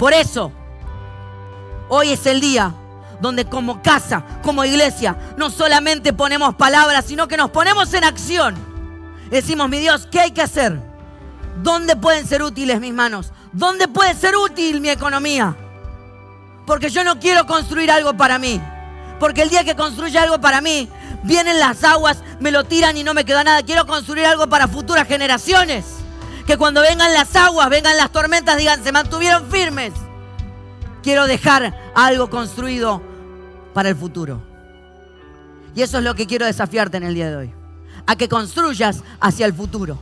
Por 0.00 0.12
eso, 0.12 0.50
hoy 1.88 2.10
es 2.10 2.26
el 2.26 2.40
día 2.40 2.74
donde 3.20 3.44
como 3.44 3.80
casa, 3.84 4.24
como 4.42 4.64
iglesia, 4.64 5.16
no 5.36 5.48
solamente 5.48 6.12
ponemos 6.12 6.56
palabras, 6.56 7.04
sino 7.04 7.28
que 7.28 7.36
nos 7.36 7.50
ponemos 7.52 7.94
en 7.94 8.02
acción. 8.02 8.56
Decimos, 9.30 9.68
mi 9.68 9.78
Dios, 9.78 10.08
¿qué 10.10 10.18
hay 10.18 10.32
que 10.32 10.42
hacer? 10.42 10.87
¿Dónde 11.62 11.96
pueden 11.96 12.26
ser 12.26 12.42
útiles 12.42 12.80
mis 12.80 12.94
manos? 12.94 13.32
¿Dónde 13.52 13.88
puede 13.88 14.14
ser 14.14 14.36
útil 14.36 14.80
mi 14.80 14.90
economía? 14.90 15.56
Porque 16.66 16.90
yo 16.90 17.02
no 17.02 17.18
quiero 17.18 17.46
construir 17.46 17.90
algo 17.90 18.16
para 18.16 18.38
mí. 18.38 18.60
Porque 19.18 19.42
el 19.42 19.50
día 19.50 19.64
que 19.64 19.74
construya 19.74 20.22
algo 20.22 20.40
para 20.40 20.60
mí, 20.60 20.88
vienen 21.24 21.58
las 21.58 21.82
aguas, 21.82 22.22
me 22.40 22.52
lo 22.52 22.64
tiran 22.64 22.96
y 22.96 23.02
no 23.02 23.14
me 23.14 23.24
queda 23.24 23.42
nada. 23.42 23.62
Quiero 23.62 23.86
construir 23.86 24.26
algo 24.26 24.48
para 24.48 24.68
futuras 24.68 25.08
generaciones. 25.08 25.84
Que 26.46 26.56
cuando 26.56 26.80
vengan 26.80 27.12
las 27.12 27.34
aguas, 27.34 27.68
vengan 27.68 27.96
las 27.96 28.12
tormentas, 28.12 28.56
digan, 28.56 28.84
se 28.84 28.92
mantuvieron 28.92 29.50
firmes. 29.50 29.92
Quiero 31.02 31.26
dejar 31.26 31.76
algo 31.94 32.30
construido 32.30 33.02
para 33.74 33.88
el 33.88 33.96
futuro. 33.96 34.40
Y 35.74 35.82
eso 35.82 35.98
es 35.98 36.04
lo 36.04 36.14
que 36.14 36.26
quiero 36.26 36.46
desafiarte 36.46 36.96
en 36.96 37.02
el 37.02 37.14
día 37.14 37.30
de 37.30 37.36
hoy. 37.36 37.54
A 38.06 38.16
que 38.16 38.28
construyas 38.28 39.02
hacia 39.20 39.46
el 39.46 39.52
futuro. 39.52 39.98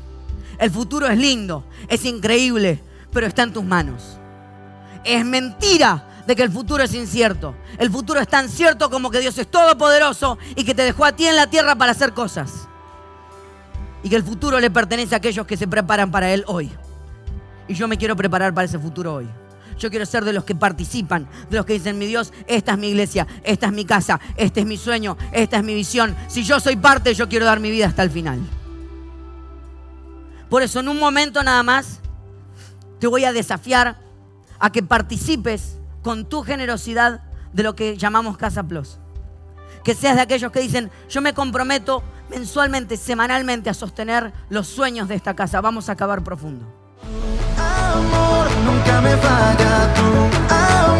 El 0.58 0.70
futuro 0.70 1.06
es 1.06 1.18
lindo, 1.18 1.64
es 1.88 2.04
increíble, 2.04 2.82
pero 3.12 3.26
está 3.26 3.42
en 3.42 3.52
tus 3.52 3.64
manos. 3.64 4.18
Es 5.04 5.24
mentira 5.24 6.06
de 6.26 6.34
que 6.34 6.42
el 6.42 6.50
futuro 6.50 6.82
es 6.82 6.94
incierto. 6.94 7.54
El 7.78 7.90
futuro 7.90 8.20
es 8.20 8.28
tan 8.28 8.48
cierto 8.48 8.90
como 8.90 9.10
que 9.10 9.20
Dios 9.20 9.38
es 9.38 9.46
todopoderoso 9.48 10.38
y 10.54 10.64
que 10.64 10.74
te 10.74 10.82
dejó 10.82 11.04
a 11.04 11.12
ti 11.12 11.26
en 11.26 11.36
la 11.36 11.46
tierra 11.48 11.76
para 11.76 11.92
hacer 11.92 12.12
cosas. 12.12 12.68
Y 14.02 14.08
que 14.08 14.16
el 14.16 14.22
futuro 14.22 14.58
le 14.60 14.70
pertenece 14.70 15.14
a 15.14 15.18
aquellos 15.18 15.46
que 15.46 15.56
se 15.56 15.68
preparan 15.68 16.10
para 16.10 16.32
Él 16.32 16.44
hoy. 16.46 16.70
Y 17.68 17.74
yo 17.74 17.88
me 17.88 17.98
quiero 17.98 18.16
preparar 18.16 18.54
para 18.54 18.66
ese 18.66 18.78
futuro 18.78 19.14
hoy. 19.14 19.28
Yo 19.78 19.90
quiero 19.90 20.06
ser 20.06 20.24
de 20.24 20.32
los 20.32 20.44
que 20.44 20.54
participan, 20.54 21.28
de 21.50 21.56
los 21.58 21.66
que 21.66 21.74
dicen, 21.74 21.98
mi 21.98 22.06
Dios, 22.06 22.32
esta 22.46 22.72
es 22.72 22.78
mi 22.78 22.88
iglesia, 22.88 23.26
esta 23.42 23.66
es 23.66 23.72
mi 23.72 23.84
casa, 23.84 24.18
este 24.36 24.60
es 24.60 24.66
mi 24.66 24.78
sueño, 24.78 25.18
esta 25.32 25.58
es 25.58 25.64
mi 25.64 25.74
visión. 25.74 26.16
Si 26.28 26.44
yo 26.44 26.60
soy 26.60 26.76
parte, 26.76 27.14
yo 27.14 27.28
quiero 27.28 27.44
dar 27.44 27.60
mi 27.60 27.70
vida 27.70 27.86
hasta 27.86 28.02
el 28.02 28.10
final. 28.10 28.40
Por 30.48 30.62
eso 30.62 30.80
en 30.80 30.88
un 30.88 30.98
momento 30.98 31.42
nada 31.42 31.62
más 31.62 32.00
te 32.98 33.06
voy 33.06 33.24
a 33.24 33.32
desafiar 33.32 33.98
a 34.58 34.70
que 34.70 34.82
participes 34.82 35.78
con 36.02 36.24
tu 36.24 36.42
generosidad 36.42 37.22
de 37.52 37.62
lo 37.62 37.74
que 37.74 37.96
llamamos 37.96 38.36
Casa 38.36 38.62
Plus. 38.62 38.98
Que 39.82 39.94
seas 39.94 40.16
de 40.16 40.22
aquellos 40.22 40.52
que 40.52 40.60
dicen, 40.60 40.90
yo 41.08 41.20
me 41.20 41.34
comprometo 41.34 42.02
mensualmente, 42.28 42.96
semanalmente 42.96 43.70
a 43.70 43.74
sostener 43.74 44.32
los 44.48 44.66
sueños 44.66 45.08
de 45.08 45.14
esta 45.14 45.34
casa. 45.34 45.60
Vamos 45.60 45.88
a 45.88 45.92
acabar 45.92 46.22
profundo. 46.22 46.66
Amor, 47.58 48.48
nunca 48.64 49.00
me 49.00 49.16
falla 49.16 49.94
tu 49.94 50.54
amor. 50.54 50.96